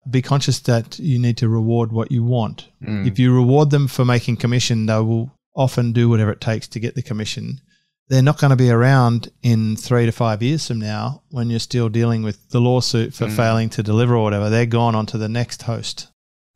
Be 0.10 0.22
conscious 0.22 0.60
that 0.62 1.00
you 1.00 1.18
need 1.18 1.38
to 1.38 1.48
reward 1.48 1.92
what 1.92 2.12
you 2.12 2.24
want. 2.24 2.68
Mm. 2.84 3.08
If 3.08 3.20
you 3.20 3.34
reward 3.34 3.70
them 3.70 3.88
for 3.88 4.04
making 4.04 4.38
commission, 4.38 4.86
they 4.86 5.00
will 5.00 5.32
often 5.56 5.94
do 5.94 6.10
whatever 6.10 6.32
it 6.32 6.42
takes 6.42 6.68
to 6.68 6.80
get 6.80 6.96
the 6.96 7.02
commission 7.02 7.62
they're 8.08 8.22
not 8.22 8.40
going 8.40 8.52
to 8.52 8.56
be 8.56 8.70
around 8.70 9.32
in 9.42 9.76
three 9.76 10.06
to 10.06 10.12
five 10.12 10.44
years 10.44 10.68
from 10.68 10.80
now 10.80 11.24
when 11.30 11.50
you're 11.50 11.60
still 11.60 11.90
dealing 11.90 12.24
with 12.24 12.50
the 12.50 12.62
lawsuit 12.62 13.14
for 13.14 13.26
mm. 13.26 13.36
failing 13.36 13.70
to 13.70 13.84
deliver 13.84 14.16
or 14.16 14.24
whatever. 14.24 14.50
They're 14.50 14.66
gone 14.66 14.96
on 14.96 15.06
to 15.08 15.18
the 15.18 15.30
next 15.30 15.64
host. 15.64 16.08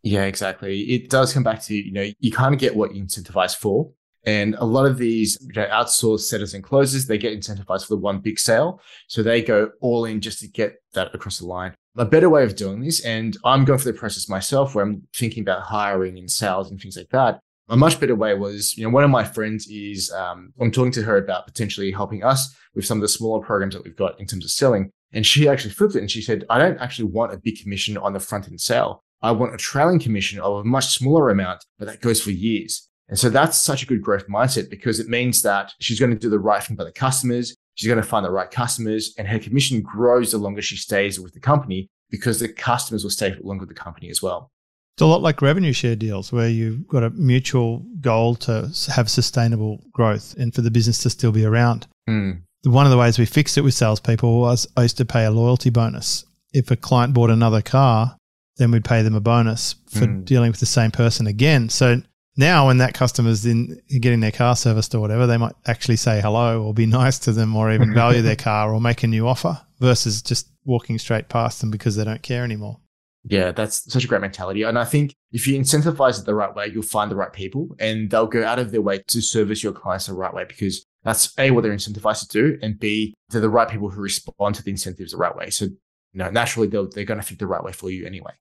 Yeah, 0.03 0.23
exactly. 0.23 0.81
It 0.81 1.09
does 1.09 1.33
come 1.33 1.43
back 1.43 1.62
to, 1.63 1.75
you 1.75 1.91
know, 1.91 2.07
you 2.19 2.31
kind 2.31 2.53
of 2.53 2.59
get 2.59 2.75
what 2.75 2.95
you 2.95 3.03
incentivize 3.03 3.55
for. 3.55 3.91
And 4.25 4.55
a 4.55 4.65
lot 4.65 4.85
of 4.85 4.97
these 4.97 5.38
you 5.41 5.53
know, 5.53 5.67
outsourced 5.67 6.21
setters 6.21 6.53
and 6.53 6.63
closers, 6.63 7.07
they 7.07 7.17
get 7.17 7.38
incentivized 7.38 7.88
for 7.88 7.95
the 7.95 8.01
one 8.01 8.19
big 8.19 8.38
sale. 8.38 8.81
So 9.07 9.23
they 9.23 9.41
go 9.41 9.71
all 9.81 10.05
in 10.05 10.21
just 10.21 10.39
to 10.39 10.47
get 10.47 10.75
that 10.93 11.13
across 11.15 11.39
the 11.39 11.47
line. 11.47 11.73
A 11.97 12.05
better 12.05 12.29
way 12.29 12.43
of 12.43 12.55
doing 12.55 12.81
this, 12.81 13.03
and 13.03 13.35
I'm 13.43 13.65
going 13.65 13.79
through 13.79 13.93
the 13.93 13.97
process 13.97 14.29
myself 14.29 14.75
where 14.75 14.85
I'm 14.85 15.07
thinking 15.15 15.41
about 15.41 15.63
hiring 15.63 16.17
and 16.17 16.29
sales 16.29 16.69
and 16.69 16.79
things 16.79 16.95
like 16.95 17.09
that, 17.09 17.39
a 17.69 17.77
much 17.77 17.99
better 17.99 18.15
way 18.15 18.34
was, 18.34 18.75
you 18.77 18.84
know, 18.84 18.89
one 18.89 19.03
of 19.03 19.10
my 19.10 19.23
friends 19.23 19.67
is, 19.67 20.12
um, 20.12 20.53
I'm 20.60 20.71
talking 20.71 20.91
to 20.93 21.03
her 21.03 21.17
about 21.17 21.45
potentially 21.45 21.91
helping 21.91 22.23
us 22.23 22.55
with 22.73 22.86
some 22.86 22.97
of 22.97 23.01
the 23.01 23.08
smaller 23.08 23.45
programs 23.45 23.75
that 23.75 23.84
we've 23.84 23.95
got 23.95 24.19
in 24.19 24.25
terms 24.25 24.43
of 24.43 24.51
selling. 24.51 24.91
And 25.13 25.25
she 25.25 25.47
actually 25.47 25.71
flipped 25.71 25.95
it 25.95 25.99
and 25.99 26.10
she 26.10 26.21
said, 26.21 26.45
I 26.49 26.58
don't 26.60 26.79
actually 26.79 27.10
want 27.10 27.34
a 27.34 27.38
big 27.38 27.60
commission 27.62 27.97
on 27.97 28.13
the 28.13 28.19
front 28.19 28.47
end 28.47 28.60
sale. 28.60 29.03
I 29.21 29.32
want 29.32 29.53
a 29.53 29.58
trailing 29.58 29.99
commission 29.99 30.39
of 30.39 30.60
a 30.60 30.63
much 30.63 30.88
smaller 30.88 31.29
amount, 31.29 31.65
but 31.77 31.88
that 31.88 32.01
goes 32.01 32.21
for 32.21 32.32
years. 32.32 32.88
And 33.08 33.17
so 33.17 33.29
that's 33.29 33.58
such 33.58 33.84
a 33.84 33.86
good 33.86 34.01
growth 34.01 34.27
mindset 34.27 34.69
because 34.69 34.99
it 34.99 35.08
means 35.08 35.41
that 35.41 35.73
she's 35.79 35.99
going 35.99 36.12
to 36.12 36.17
do 36.17 36.29
the 36.29 36.39
right 36.39 36.63
thing 36.63 36.75
by 36.75 36.84
the 36.84 36.91
customers. 36.91 37.55
She's 37.75 37.88
going 37.88 38.01
to 38.01 38.08
find 38.08 38.25
the 38.25 38.32
right 38.32 38.49
customers 38.49 39.13
and 39.17 39.27
her 39.27 39.39
commission 39.39 39.82
grows 39.82 40.32
the 40.32 40.38
longer 40.38 40.62
she 40.62 40.75
stays 40.75 41.19
with 41.19 41.34
the 41.34 41.39
company 41.39 41.89
because 42.10 42.39
the 42.39 42.49
customers 42.49 43.03
will 43.03 43.12
stay 43.12 43.36
longer 43.41 43.62
with 43.62 43.69
the 43.69 43.82
company 43.82 44.10
as 44.10 44.21
well. 44.21 44.51
It's 44.99 45.03
a 45.03 45.07
lot 45.07 45.21
like 45.21 45.41
revenue 45.41 45.71
share 45.71 45.95
deals 45.95 46.33
where 46.33 46.49
you've 46.49 46.85
got 46.85 47.03
a 47.03 47.09
mutual 47.12 47.85
goal 48.01 48.35
to 48.35 48.69
have 48.93 49.09
sustainable 49.09 49.81
growth 49.93 50.35
and 50.38 50.53
for 50.53 50.59
the 50.59 50.69
business 50.69 50.97
to 51.03 51.09
still 51.09 51.31
be 51.31 51.45
around. 51.45 51.88
Mm. 52.09 52.41
One 52.65 52.85
of 52.85 52.91
the 52.91 52.97
ways 52.97 53.17
we 53.17 53.25
fixed 53.25 53.57
it 53.57 53.62
with 53.62 53.73
salespeople 53.73 54.41
was 54.41 54.67
I 54.75 54.81
used 54.81 54.97
to 54.97 55.05
pay 55.05 55.23
a 55.23 55.31
loyalty 55.31 55.69
bonus. 55.69 56.25
If 56.51 56.69
a 56.69 56.75
client 56.75 57.13
bought 57.13 57.29
another 57.29 57.62
car, 57.62 58.17
then 58.57 58.71
we'd 58.71 58.83
pay 58.83 59.01
them 59.01 59.15
a 59.15 59.21
bonus 59.21 59.75
for 59.89 60.05
mm. 60.05 60.25
dealing 60.25 60.51
with 60.51 60.59
the 60.59 60.65
same 60.65 60.91
person 60.91 61.27
again. 61.27 61.69
So 61.69 62.01
now 62.35 62.67
when 62.67 62.79
that 62.79 62.93
customer's 62.93 63.45
in 63.45 63.79
getting 64.01 64.19
their 64.19 64.33
car 64.33 64.57
serviced 64.57 64.93
or 64.93 64.99
whatever, 64.99 65.27
they 65.27 65.38
might 65.38 65.55
actually 65.65 65.95
say 65.95 66.19
hello 66.19 66.62
or 66.62 66.73
be 66.73 66.85
nice 66.99 67.19
to 67.19 67.31
them 67.31 67.55
or 67.55 67.71
even 67.71 67.93
value 67.93 68.21
their 68.21 68.35
car 68.49 68.73
or 68.73 68.81
make 68.81 69.03
a 69.03 69.07
new 69.07 69.29
offer 69.29 69.62
versus 69.79 70.21
just 70.21 70.49
walking 70.65 70.99
straight 70.99 71.29
past 71.29 71.62
them 71.62 71.71
because 71.71 71.95
they 71.95 72.03
don't 72.03 72.21
care 72.21 72.43
anymore. 72.43 72.81
Yeah, 73.25 73.51
that's 73.51 73.91
such 73.91 74.05
a 74.05 74.08
great 74.08 74.21
mentality. 74.21 74.63
And 74.63 74.79
I 74.79 74.86
think 74.86 75.13
if 75.32 75.45
you 75.45 75.60
incentivize 75.60 76.19
it 76.19 76.25
the 76.25 76.36
right 76.36 76.53
way, 76.53 76.67
you'll 76.67 76.84
find 76.84 77.12
the 77.12 77.15
right 77.15 77.34
people 77.34 77.75
and 77.79 78.10
they'll 78.10 78.27
go 78.27 78.45
out 78.45 78.60
of 78.60 78.71
their 78.71 78.82
way 78.82 79.03
to 79.08 79.21
service 79.21 79.62
your 79.62 79.73
clients 79.73 80.08
the 80.08 80.13
right 80.13 80.34
way 80.34 80.45
because 80.45 80.86
that's 81.03 81.34
A, 81.38 81.51
what 81.51 81.63
they're 81.63 81.73
incentivized 81.73 82.21
to 82.21 82.27
do, 82.27 82.60
and 82.62 82.79
B, 82.79 83.13
they're 83.29 83.41
the 83.41 83.49
right 83.49 83.69
people 83.69 83.89
who 83.89 84.01
respond 84.01 84.55
to 84.55 84.63
the 84.63 84.71
incentives 84.71 85.12
the 85.12 85.17
right 85.17 85.36
way. 85.36 85.49
So, 85.49 85.65
you 85.65 85.75
know, 86.13 86.29
naturally, 86.29 86.67
they're, 86.67 86.86
they're 86.86 87.05
going 87.05 87.19
to 87.19 87.25
fit 87.25 87.39
the 87.39 87.47
right 87.47 87.63
way 87.63 87.71
for 87.71 87.89
you 87.89 88.05
anyway. 88.05 88.34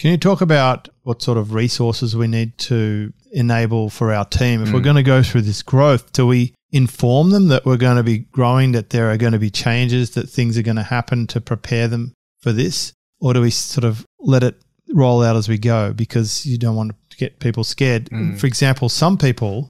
Can 0.00 0.10
you 0.10 0.18
talk 0.18 0.40
about 0.40 0.88
what 1.02 1.22
sort 1.22 1.38
of 1.38 1.54
resources 1.54 2.16
we 2.16 2.26
need 2.26 2.58
to 2.58 3.12
enable 3.32 3.90
for 3.90 4.12
our 4.12 4.24
team? 4.24 4.62
If 4.62 4.68
mm. 4.68 4.74
we're 4.74 4.80
going 4.80 4.96
to 4.96 5.02
go 5.02 5.22
through 5.22 5.42
this 5.42 5.62
growth, 5.62 6.12
do 6.12 6.26
we 6.26 6.54
inform 6.72 7.30
them 7.30 7.48
that 7.48 7.64
we're 7.64 7.76
going 7.76 7.96
to 7.96 8.02
be 8.02 8.18
growing, 8.18 8.72
that 8.72 8.90
there 8.90 9.10
are 9.10 9.16
going 9.16 9.32
to 9.32 9.38
be 9.38 9.50
changes, 9.50 10.10
that 10.10 10.28
things 10.28 10.58
are 10.58 10.62
going 10.62 10.76
to 10.76 10.82
happen 10.82 11.26
to 11.28 11.40
prepare 11.40 11.86
them 11.88 12.12
for 12.40 12.52
this? 12.52 12.92
Or 13.24 13.32
do 13.32 13.40
we 13.40 13.50
sort 13.50 13.84
of 13.84 14.04
let 14.20 14.42
it 14.42 14.54
roll 14.92 15.22
out 15.22 15.36
as 15.36 15.48
we 15.48 15.56
go 15.58 15.92
because 15.92 16.44
you 16.44 16.58
don't 16.58 16.76
want 16.76 16.92
to 17.10 17.16
get 17.16 17.38
people 17.40 17.64
scared. 17.64 18.10
Mm. 18.10 18.38
For 18.38 18.46
example, 18.46 18.88
some 18.88 19.16
people 19.16 19.68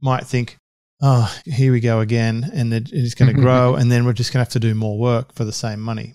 might 0.00 0.26
think, 0.26 0.56
oh, 1.02 1.32
here 1.44 1.72
we 1.72 1.80
go 1.80 2.00
again, 2.00 2.50
and 2.52 2.72
it's 2.72 3.14
going 3.14 3.32
to 3.34 3.40
grow, 3.40 3.74
and 3.76 3.92
then 3.92 4.04
we're 4.04 4.12
just 4.12 4.32
going 4.32 4.40
to 4.40 4.46
have 4.46 4.52
to 4.52 4.60
do 4.60 4.74
more 4.74 4.98
work 4.98 5.32
for 5.34 5.44
the 5.44 5.52
same 5.52 5.80
money. 5.80 6.14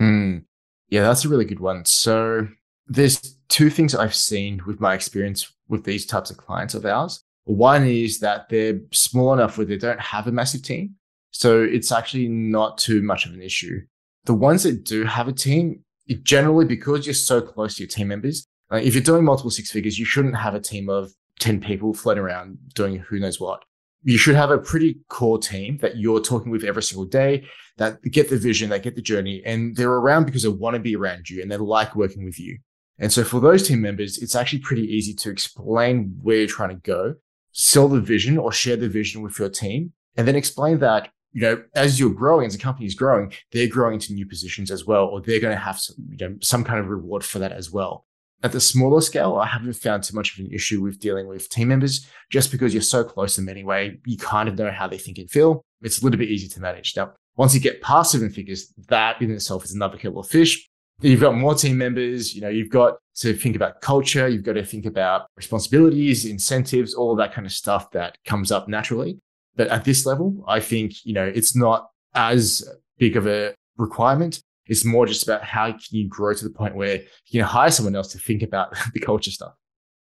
Mm. 0.00 0.44
Yeah, 0.88 1.02
that's 1.02 1.24
a 1.24 1.28
really 1.28 1.44
good 1.44 1.60
one. 1.60 1.84
So 1.84 2.48
there's 2.86 3.20
two 3.48 3.70
things 3.70 3.94
I've 3.94 4.14
seen 4.14 4.62
with 4.66 4.80
my 4.80 4.94
experience 4.94 5.52
with 5.68 5.84
these 5.84 6.06
types 6.06 6.30
of 6.30 6.36
clients 6.36 6.74
of 6.74 6.84
ours. 6.84 7.22
One 7.44 7.86
is 7.86 8.20
that 8.20 8.48
they're 8.48 8.80
small 8.92 9.32
enough 9.32 9.58
where 9.58 9.66
they 9.66 9.76
don't 9.76 10.00
have 10.00 10.26
a 10.26 10.32
massive 10.32 10.62
team. 10.62 10.96
So 11.30 11.62
it's 11.62 11.90
actually 11.90 12.28
not 12.28 12.78
too 12.78 13.02
much 13.02 13.26
of 13.26 13.32
an 13.32 13.42
issue. 13.42 13.80
the 14.24 14.34
ones 14.34 14.62
that 14.62 14.84
do 14.84 15.04
have 15.04 15.26
a 15.26 15.32
team, 15.32 15.82
generally 16.22 16.64
because 16.64 17.06
you're 17.06 17.14
so 17.14 17.40
close 17.40 17.76
to 17.76 17.82
your 17.82 17.88
team 17.88 18.08
members, 18.08 18.46
like 18.70 18.84
if 18.84 18.94
you're 18.94 19.02
doing 19.02 19.24
multiple 19.24 19.50
six 19.50 19.70
figures, 19.70 19.98
you 19.98 20.04
shouldn't 20.04 20.36
have 20.36 20.54
a 20.54 20.60
team 20.60 20.88
of 20.88 21.12
10 21.40 21.60
people 21.60 21.94
floating 21.94 22.22
around 22.22 22.58
doing 22.74 22.98
who 22.98 23.18
knows 23.18 23.40
what. 23.40 23.62
You 24.04 24.18
should 24.18 24.34
have 24.34 24.50
a 24.50 24.58
pretty 24.58 24.98
core 25.08 25.38
team 25.38 25.78
that 25.78 25.96
you're 25.96 26.20
talking 26.20 26.50
with 26.50 26.64
every 26.64 26.82
single 26.82 27.04
day 27.04 27.46
that 27.78 28.02
get 28.02 28.28
the 28.28 28.36
vision, 28.36 28.70
they 28.70 28.80
get 28.80 28.96
the 28.96 29.02
journey, 29.02 29.42
and 29.44 29.76
they're 29.76 29.90
around 29.90 30.24
because 30.24 30.42
they 30.42 30.48
want 30.48 30.74
to 30.74 30.80
be 30.80 30.96
around 30.96 31.30
you 31.30 31.40
and 31.40 31.50
they 31.50 31.56
like 31.56 31.94
working 31.94 32.24
with 32.24 32.38
you. 32.38 32.58
And 32.98 33.12
so 33.12 33.24
for 33.24 33.40
those 33.40 33.66
team 33.66 33.80
members, 33.80 34.18
it's 34.18 34.34
actually 34.34 34.60
pretty 34.60 34.82
easy 34.82 35.14
to 35.14 35.30
explain 35.30 36.16
where 36.22 36.38
you're 36.38 36.46
trying 36.46 36.70
to 36.70 36.76
go, 36.76 37.14
sell 37.52 37.88
the 37.88 38.00
vision 38.00 38.38
or 38.38 38.52
share 38.52 38.76
the 38.76 38.88
vision 38.88 39.22
with 39.22 39.38
your 39.38 39.48
team, 39.48 39.92
and 40.16 40.28
then 40.28 40.36
explain 40.36 40.78
that, 40.80 41.08
you 41.32 41.40
know, 41.40 41.62
as 41.74 41.98
you're 41.98 42.10
growing, 42.10 42.46
as 42.46 42.52
the 42.52 42.62
company 42.62 42.86
is 42.86 42.94
growing, 42.94 43.32
they're 43.52 43.68
growing 43.68 43.94
into 43.94 44.12
new 44.12 44.26
positions 44.26 44.70
as 44.70 44.84
well, 44.84 45.06
or 45.06 45.20
they're 45.20 45.40
going 45.40 45.56
to 45.56 45.62
have 45.62 45.78
some, 45.78 45.96
you 46.10 46.16
know, 46.20 46.36
some 46.40 46.64
kind 46.64 46.78
of 46.78 46.88
reward 46.88 47.24
for 47.24 47.38
that 47.38 47.52
as 47.52 47.70
well. 47.70 48.06
At 48.44 48.52
the 48.52 48.60
smaller 48.60 49.00
scale, 49.00 49.36
I 49.36 49.46
haven't 49.46 49.74
found 49.74 50.02
too 50.02 50.16
much 50.16 50.32
of 50.32 50.44
an 50.44 50.52
issue 50.52 50.82
with 50.82 50.98
dealing 50.98 51.28
with 51.28 51.48
team 51.48 51.68
members 51.68 52.06
just 52.30 52.50
because 52.50 52.74
you're 52.74 52.82
so 52.82 53.04
close 53.04 53.36
to 53.36 53.40
them 53.40 53.48
anyway. 53.48 53.98
You 54.04 54.16
kind 54.16 54.48
of 54.48 54.58
know 54.58 54.70
how 54.70 54.88
they 54.88 54.98
think 54.98 55.18
and 55.18 55.30
feel. 55.30 55.64
It's 55.80 56.00
a 56.00 56.04
little 56.04 56.18
bit 56.18 56.28
easier 56.28 56.50
to 56.50 56.60
manage. 56.60 56.96
Now, 56.96 57.12
once 57.36 57.54
you 57.54 57.60
get 57.60 57.80
past 57.80 58.12
seven 58.12 58.30
figures, 58.30 58.72
that 58.88 59.22
in 59.22 59.30
itself 59.30 59.64
is 59.64 59.72
another 59.72 59.96
kettle 59.96 60.20
of 60.20 60.28
fish. 60.28 60.68
You've 61.00 61.20
got 61.20 61.34
more 61.34 61.54
team 61.54 61.78
members, 61.78 62.34
you 62.34 62.40
know, 62.40 62.48
you've 62.48 62.70
got 62.70 62.98
to 63.16 63.34
think 63.34 63.56
about 63.56 63.80
culture, 63.80 64.28
you've 64.28 64.44
got 64.44 64.52
to 64.52 64.64
think 64.64 64.86
about 64.86 65.26
responsibilities, 65.36 66.24
incentives, 66.24 66.94
all 66.94 67.12
of 67.12 67.18
that 67.18 67.32
kind 67.32 67.46
of 67.46 67.52
stuff 67.52 67.90
that 67.92 68.18
comes 68.24 68.52
up 68.52 68.68
naturally. 68.68 69.18
But 69.56 69.68
at 69.68 69.84
this 69.84 70.06
level, 70.06 70.44
I 70.48 70.60
think, 70.60 71.04
you 71.04 71.12
know, 71.12 71.24
it's 71.24 71.54
not 71.54 71.88
as 72.14 72.66
big 72.98 73.16
of 73.16 73.26
a 73.26 73.54
requirement. 73.76 74.42
It's 74.66 74.84
more 74.84 75.06
just 75.06 75.24
about 75.24 75.42
how 75.44 75.72
can 75.72 75.80
you 75.90 76.08
grow 76.08 76.32
to 76.34 76.44
the 76.44 76.50
point 76.50 76.74
where 76.74 76.96
you 77.26 77.40
can 77.40 77.42
hire 77.42 77.70
someone 77.70 77.96
else 77.96 78.12
to 78.12 78.18
think 78.18 78.42
about 78.42 78.74
the 78.94 79.00
culture 79.00 79.30
stuff. 79.30 79.54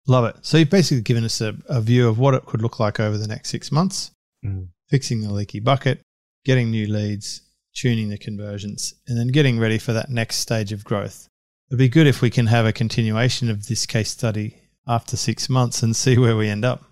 Love 0.08 0.26
it. 0.26 0.38
So 0.42 0.58
you've 0.58 0.70
basically 0.70 1.02
given 1.02 1.24
us 1.24 1.42
a, 1.42 1.56
a 1.68 1.82
view 1.82 2.08
of 2.08 2.18
what 2.18 2.34
it 2.34 2.46
could 2.46 2.62
look 2.62 2.80
like 2.80 3.00
over 3.00 3.18
the 3.18 3.28
next 3.28 3.50
six 3.50 3.72
months, 3.72 4.12
mm. 4.44 4.68
fixing 4.90 5.22
the 5.22 5.32
leaky 5.32 5.60
bucket, 5.60 6.02
getting 6.46 6.72
new 6.72 6.88
leads, 6.88 7.42
tuning 7.76 8.10
the 8.10 8.18
conversions, 8.18 8.94
and 9.08 9.18
then 9.18 9.28
getting 9.28 9.60
ready 9.60 9.78
for 9.78 9.94
that 9.94 10.10
next 10.10 10.38
stage 10.38 10.72
of 10.72 10.86
growth. 10.86 11.28
It'd 11.70 11.78
be 11.78 11.90
good 11.90 12.08
if 12.08 12.22
we 12.22 12.30
can 12.30 12.48
have 12.48 12.66
a 12.66 12.72
continuation 12.72 13.50
of 13.50 13.68
this 13.68 13.86
case 13.86 14.10
study 14.10 14.62
after 14.88 15.18
six 15.18 15.50
months 15.50 15.84
and 15.84 15.94
see 15.94 16.18
where 16.18 16.38
we 16.38 16.48
end 16.48 16.64
up. 16.64 16.84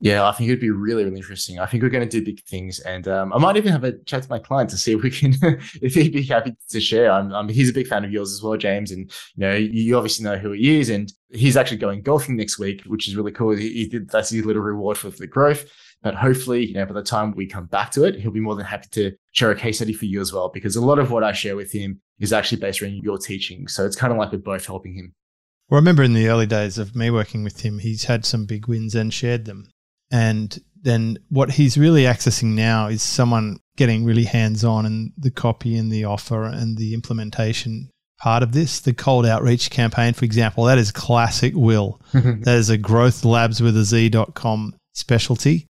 Yeah, 0.00 0.26
I 0.26 0.32
think 0.32 0.48
it'd 0.48 0.60
be 0.60 0.70
really, 0.70 1.04
really 1.04 1.16
interesting. 1.16 1.58
I 1.58 1.66
think 1.66 1.82
we're 1.82 1.88
going 1.88 2.06
to 2.06 2.20
do 2.20 2.24
big 2.24 2.42
things, 2.44 2.80
and 2.80 3.06
um, 3.08 3.32
I 3.32 3.38
might 3.38 3.56
even 3.56 3.72
have 3.72 3.84
a 3.84 3.96
chat 4.04 4.24
to 4.24 4.28
my 4.28 4.38
client 4.38 4.68
to 4.70 4.76
see 4.76 4.92
if 4.92 5.02
we 5.02 5.10
can, 5.10 5.34
if 5.80 5.94
he'd 5.94 6.12
be 6.12 6.22
happy 6.22 6.54
to 6.70 6.80
share. 6.80 7.10
I'm, 7.10 7.32
I'm, 7.32 7.48
he's 7.48 7.70
a 7.70 7.72
big 7.72 7.86
fan 7.86 8.04
of 8.04 8.12
yours 8.12 8.32
as 8.32 8.42
well, 8.42 8.56
James, 8.56 8.90
and 8.90 9.10
you 9.36 9.40
know, 9.40 9.54
you 9.54 9.96
obviously 9.96 10.24
know 10.24 10.36
who 10.36 10.52
he 10.52 10.78
is, 10.78 10.90
and 10.90 11.12
he's 11.30 11.56
actually 11.56 11.78
going 11.78 12.02
golfing 12.02 12.36
next 12.36 12.58
week, 12.58 12.82
which 12.86 13.08
is 13.08 13.16
really 13.16 13.32
cool. 13.32 13.56
He, 13.56 13.70
he 13.70 13.88
did 13.88 14.10
that's 14.10 14.30
his 14.30 14.44
little 14.44 14.62
reward 14.62 14.98
for, 14.98 15.10
for 15.10 15.18
the 15.18 15.26
growth. 15.26 15.70
But 16.02 16.14
hopefully, 16.14 16.66
you 16.66 16.74
know, 16.74 16.84
by 16.84 16.92
the 16.92 17.02
time 17.02 17.34
we 17.34 17.46
come 17.46 17.64
back 17.64 17.90
to 17.92 18.04
it, 18.04 18.16
he'll 18.16 18.30
be 18.30 18.38
more 18.38 18.56
than 18.56 18.66
happy 18.66 18.88
to 18.90 19.12
share 19.32 19.50
a 19.50 19.56
case 19.56 19.76
study 19.76 19.94
for 19.94 20.04
you 20.04 20.20
as 20.20 20.34
well, 20.34 20.50
because 20.50 20.76
a 20.76 20.84
lot 20.84 20.98
of 20.98 21.10
what 21.10 21.24
I 21.24 21.32
share 21.32 21.56
with 21.56 21.72
him 21.72 22.02
is 22.20 22.30
actually 22.30 22.60
based 22.60 22.82
around 22.82 23.02
your 23.02 23.16
teaching. 23.16 23.68
So 23.68 23.86
it's 23.86 23.96
kind 23.96 24.12
of 24.12 24.18
like 24.18 24.30
we're 24.30 24.38
both 24.38 24.66
helping 24.66 24.94
him. 24.94 25.14
Well, 25.70 25.78
I 25.78 25.80
remember 25.80 26.02
in 26.02 26.12
the 26.12 26.28
early 26.28 26.44
days 26.44 26.76
of 26.76 26.94
me 26.94 27.10
working 27.10 27.42
with 27.42 27.60
him, 27.60 27.78
he's 27.78 28.04
had 28.04 28.26
some 28.26 28.44
big 28.44 28.66
wins 28.66 28.94
and 28.94 29.14
shared 29.14 29.46
them. 29.46 29.70
And 30.14 30.56
then 30.80 31.18
what 31.28 31.50
he's 31.50 31.76
really 31.76 32.04
accessing 32.04 32.54
now 32.54 32.86
is 32.86 33.02
someone 33.02 33.58
getting 33.76 34.04
really 34.04 34.22
hands 34.22 34.62
on 34.62 34.86
and 34.86 35.12
the 35.18 35.32
copy 35.32 35.76
and 35.76 35.90
the 35.90 36.04
offer 36.04 36.44
and 36.44 36.78
the 36.78 36.94
implementation 36.94 37.90
part 38.20 38.44
of 38.44 38.52
this. 38.52 38.78
The 38.78 38.94
cold 38.94 39.26
outreach 39.26 39.70
campaign, 39.70 40.14
for 40.14 40.24
example, 40.24 40.64
that 40.64 40.78
is 40.78 40.92
classic 40.92 41.52
Will. 41.56 42.00
that 42.12 42.54
is 42.54 42.70
a 42.70 42.78
growth 42.78 43.24
labs 43.24 43.60
with 43.60 43.76
a 43.76 43.82
Z.com 43.82 44.76
specialty. 44.92 45.66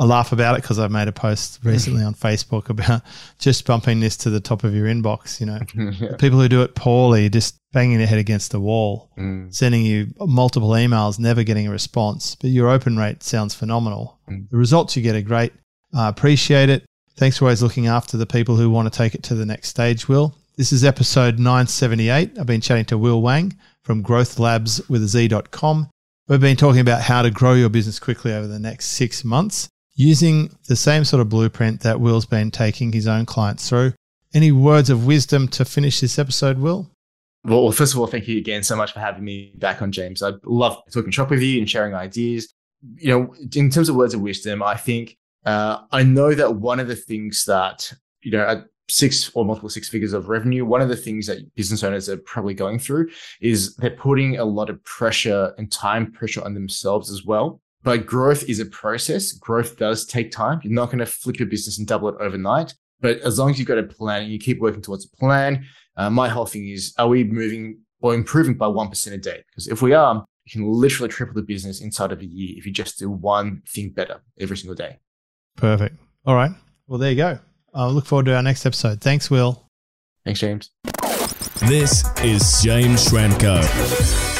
I 0.00 0.04
laugh 0.04 0.32
about 0.32 0.58
it 0.58 0.62
because 0.62 0.80
I 0.80 0.88
made 0.88 1.06
a 1.06 1.12
post 1.12 1.60
recently 1.64 2.02
on 2.02 2.14
Facebook 2.14 2.68
about 2.68 3.02
just 3.38 3.64
bumping 3.66 4.00
this 4.00 4.16
to 4.18 4.30
the 4.30 4.40
top 4.40 4.64
of 4.64 4.74
your 4.74 4.88
inbox. 4.88 5.38
You 5.38 5.46
know, 5.46 5.60
yeah. 6.00 6.16
people 6.16 6.40
who 6.40 6.48
do 6.48 6.62
it 6.62 6.74
poorly, 6.74 7.28
just 7.28 7.56
banging 7.76 7.98
their 7.98 8.06
head 8.06 8.18
against 8.18 8.52
the 8.52 8.58
wall, 8.58 9.10
mm. 9.18 9.54
sending 9.54 9.84
you 9.84 10.06
multiple 10.18 10.70
emails, 10.70 11.18
never 11.18 11.42
getting 11.42 11.66
a 11.66 11.70
response. 11.70 12.34
But 12.34 12.48
your 12.48 12.70
open 12.70 12.96
rate 12.96 13.22
sounds 13.22 13.54
phenomenal. 13.54 14.18
Mm. 14.30 14.48
The 14.48 14.56
results 14.56 14.96
you 14.96 15.02
get 15.02 15.14
are 15.14 15.20
great. 15.20 15.52
I 15.94 16.08
appreciate 16.08 16.70
it. 16.70 16.86
Thanks 17.18 17.36
for 17.36 17.44
always 17.44 17.62
looking 17.62 17.86
after 17.86 18.16
the 18.16 18.24
people 18.24 18.56
who 18.56 18.70
want 18.70 18.90
to 18.90 18.96
take 18.96 19.14
it 19.14 19.22
to 19.24 19.34
the 19.34 19.44
next 19.44 19.68
stage, 19.68 20.08
Will. 20.08 20.34
This 20.56 20.72
is 20.72 20.86
episode 20.86 21.38
978. 21.38 22.38
I've 22.38 22.46
been 22.46 22.62
chatting 22.62 22.86
to 22.86 22.96
Will 22.96 23.20
Wang 23.20 23.54
from 23.82 24.00
Growth 24.00 24.38
Labs 24.38 24.80
with 24.88 25.02
a 25.02 25.06
Z.com. 25.06 25.90
We've 26.28 26.40
been 26.40 26.56
talking 26.56 26.80
about 26.80 27.02
how 27.02 27.20
to 27.20 27.30
grow 27.30 27.52
your 27.52 27.68
business 27.68 28.00
quickly 28.00 28.32
over 28.32 28.46
the 28.46 28.58
next 28.58 28.86
six 28.86 29.22
months 29.22 29.68
using 29.94 30.56
the 30.66 30.76
same 30.76 31.04
sort 31.04 31.20
of 31.20 31.28
blueprint 31.28 31.82
that 31.82 32.00
Will's 32.00 32.24
been 32.24 32.50
taking 32.50 32.92
his 32.92 33.06
own 33.06 33.26
clients 33.26 33.68
through. 33.68 33.92
Any 34.32 34.50
words 34.50 34.88
of 34.88 35.04
wisdom 35.04 35.46
to 35.48 35.66
finish 35.66 36.00
this 36.00 36.18
episode, 36.18 36.58
Will? 36.58 36.90
Well, 37.46 37.70
first 37.70 37.94
of 37.94 38.00
all, 38.00 38.08
thank 38.08 38.26
you 38.26 38.38
again 38.38 38.64
so 38.64 38.74
much 38.74 38.92
for 38.92 38.98
having 38.98 39.24
me 39.24 39.52
back 39.54 39.80
on, 39.80 39.92
James. 39.92 40.20
I 40.20 40.32
love 40.44 40.82
talking 40.92 41.12
shop 41.12 41.30
with 41.30 41.40
you 41.40 41.58
and 41.58 41.70
sharing 41.70 41.94
ideas. 41.94 42.52
You 42.96 43.10
know, 43.10 43.34
in 43.54 43.70
terms 43.70 43.88
of 43.88 43.94
words 43.94 44.14
of 44.14 44.20
wisdom, 44.20 44.64
I 44.64 44.76
think 44.76 45.16
uh, 45.44 45.82
I 45.92 46.02
know 46.02 46.34
that 46.34 46.56
one 46.56 46.80
of 46.80 46.88
the 46.88 46.96
things 46.96 47.44
that, 47.44 47.92
you 48.22 48.32
know, 48.32 48.44
at 48.44 48.64
six 48.88 49.30
or 49.34 49.44
multiple 49.44 49.70
six 49.70 49.88
figures 49.88 50.12
of 50.12 50.28
revenue, 50.28 50.64
one 50.64 50.80
of 50.80 50.88
the 50.88 50.96
things 50.96 51.26
that 51.28 51.54
business 51.54 51.84
owners 51.84 52.08
are 52.08 52.16
probably 52.16 52.54
going 52.54 52.80
through 52.80 53.10
is 53.40 53.76
they're 53.76 53.90
putting 53.90 54.38
a 54.38 54.44
lot 54.44 54.68
of 54.68 54.82
pressure 54.82 55.54
and 55.56 55.70
time 55.70 56.10
pressure 56.10 56.44
on 56.44 56.52
themselves 56.52 57.12
as 57.12 57.24
well. 57.24 57.60
But 57.84 58.06
growth 58.06 58.42
is 58.48 58.58
a 58.58 58.66
process. 58.66 59.30
Growth 59.30 59.76
does 59.76 60.04
take 60.04 60.32
time. 60.32 60.58
You're 60.64 60.72
not 60.72 60.86
going 60.86 60.98
to 60.98 61.06
flip 61.06 61.38
your 61.38 61.48
business 61.48 61.78
and 61.78 61.86
double 61.86 62.08
it 62.08 62.16
overnight. 62.18 62.74
But 63.00 63.18
as 63.20 63.38
long 63.38 63.50
as 63.50 63.58
you've 63.58 63.68
got 63.68 63.78
a 63.78 63.84
plan 63.84 64.22
and 64.22 64.32
you 64.32 64.38
keep 64.40 64.58
working 64.58 64.82
towards 64.82 65.04
a 65.04 65.16
plan, 65.16 65.64
uh, 65.96 66.10
my 66.10 66.28
whole 66.28 66.46
thing 66.46 66.68
is, 66.68 66.94
are 66.98 67.08
we 67.08 67.24
moving 67.24 67.80
or 68.00 68.14
improving 68.14 68.54
by 68.54 68.66
1% 68.66 69.12
a 69.12 69.18
day? 69.18 69.42
Because 69.48 69.66
if 69.68 69.82
we 69.82 69.92
are, 69.94 70.24
you 70.44 70.52
can 70.52 70.70
literally 70.70 71.08
triple 71.08 71.34
the 71.34 71.42
business 71.42 71.80
inside 71.80 72.12
of 72.12 72.20
a 72.20 72.26
year 72.26 72.54
if 72.56 72.66
you 72.66 72.72
just 72.72 72.98
do 72.98 73.10
one 73.10 73.62
thing 73.68 73.90
better 73.90 74.20
every 74.38 74.56
single 74.56 74.76
day. 74.76 74.98
Perfect. 75.56 75.96
All 76.24 76.34
right. 76.34 76.52
Well, 76.86 76.98
there 76.98 77.10
you 77.10 77.16
go. 77.16 77.38
I 77.74 77.86
look 77.88 78.06
forward 78.06 78.26
to 78.26 78.36
our 78.36 78.42
next 78.42 78.64
episode. 78.64 79.00
Thanks, 79.00 79.30
Will. 79.30 79.68
Thanks, 80.24 80.40
James. 80.40 80.70
This 81.60 82.04
is 82.22 82.62
James 82.62 83.08
Schramko. 83.08 84.35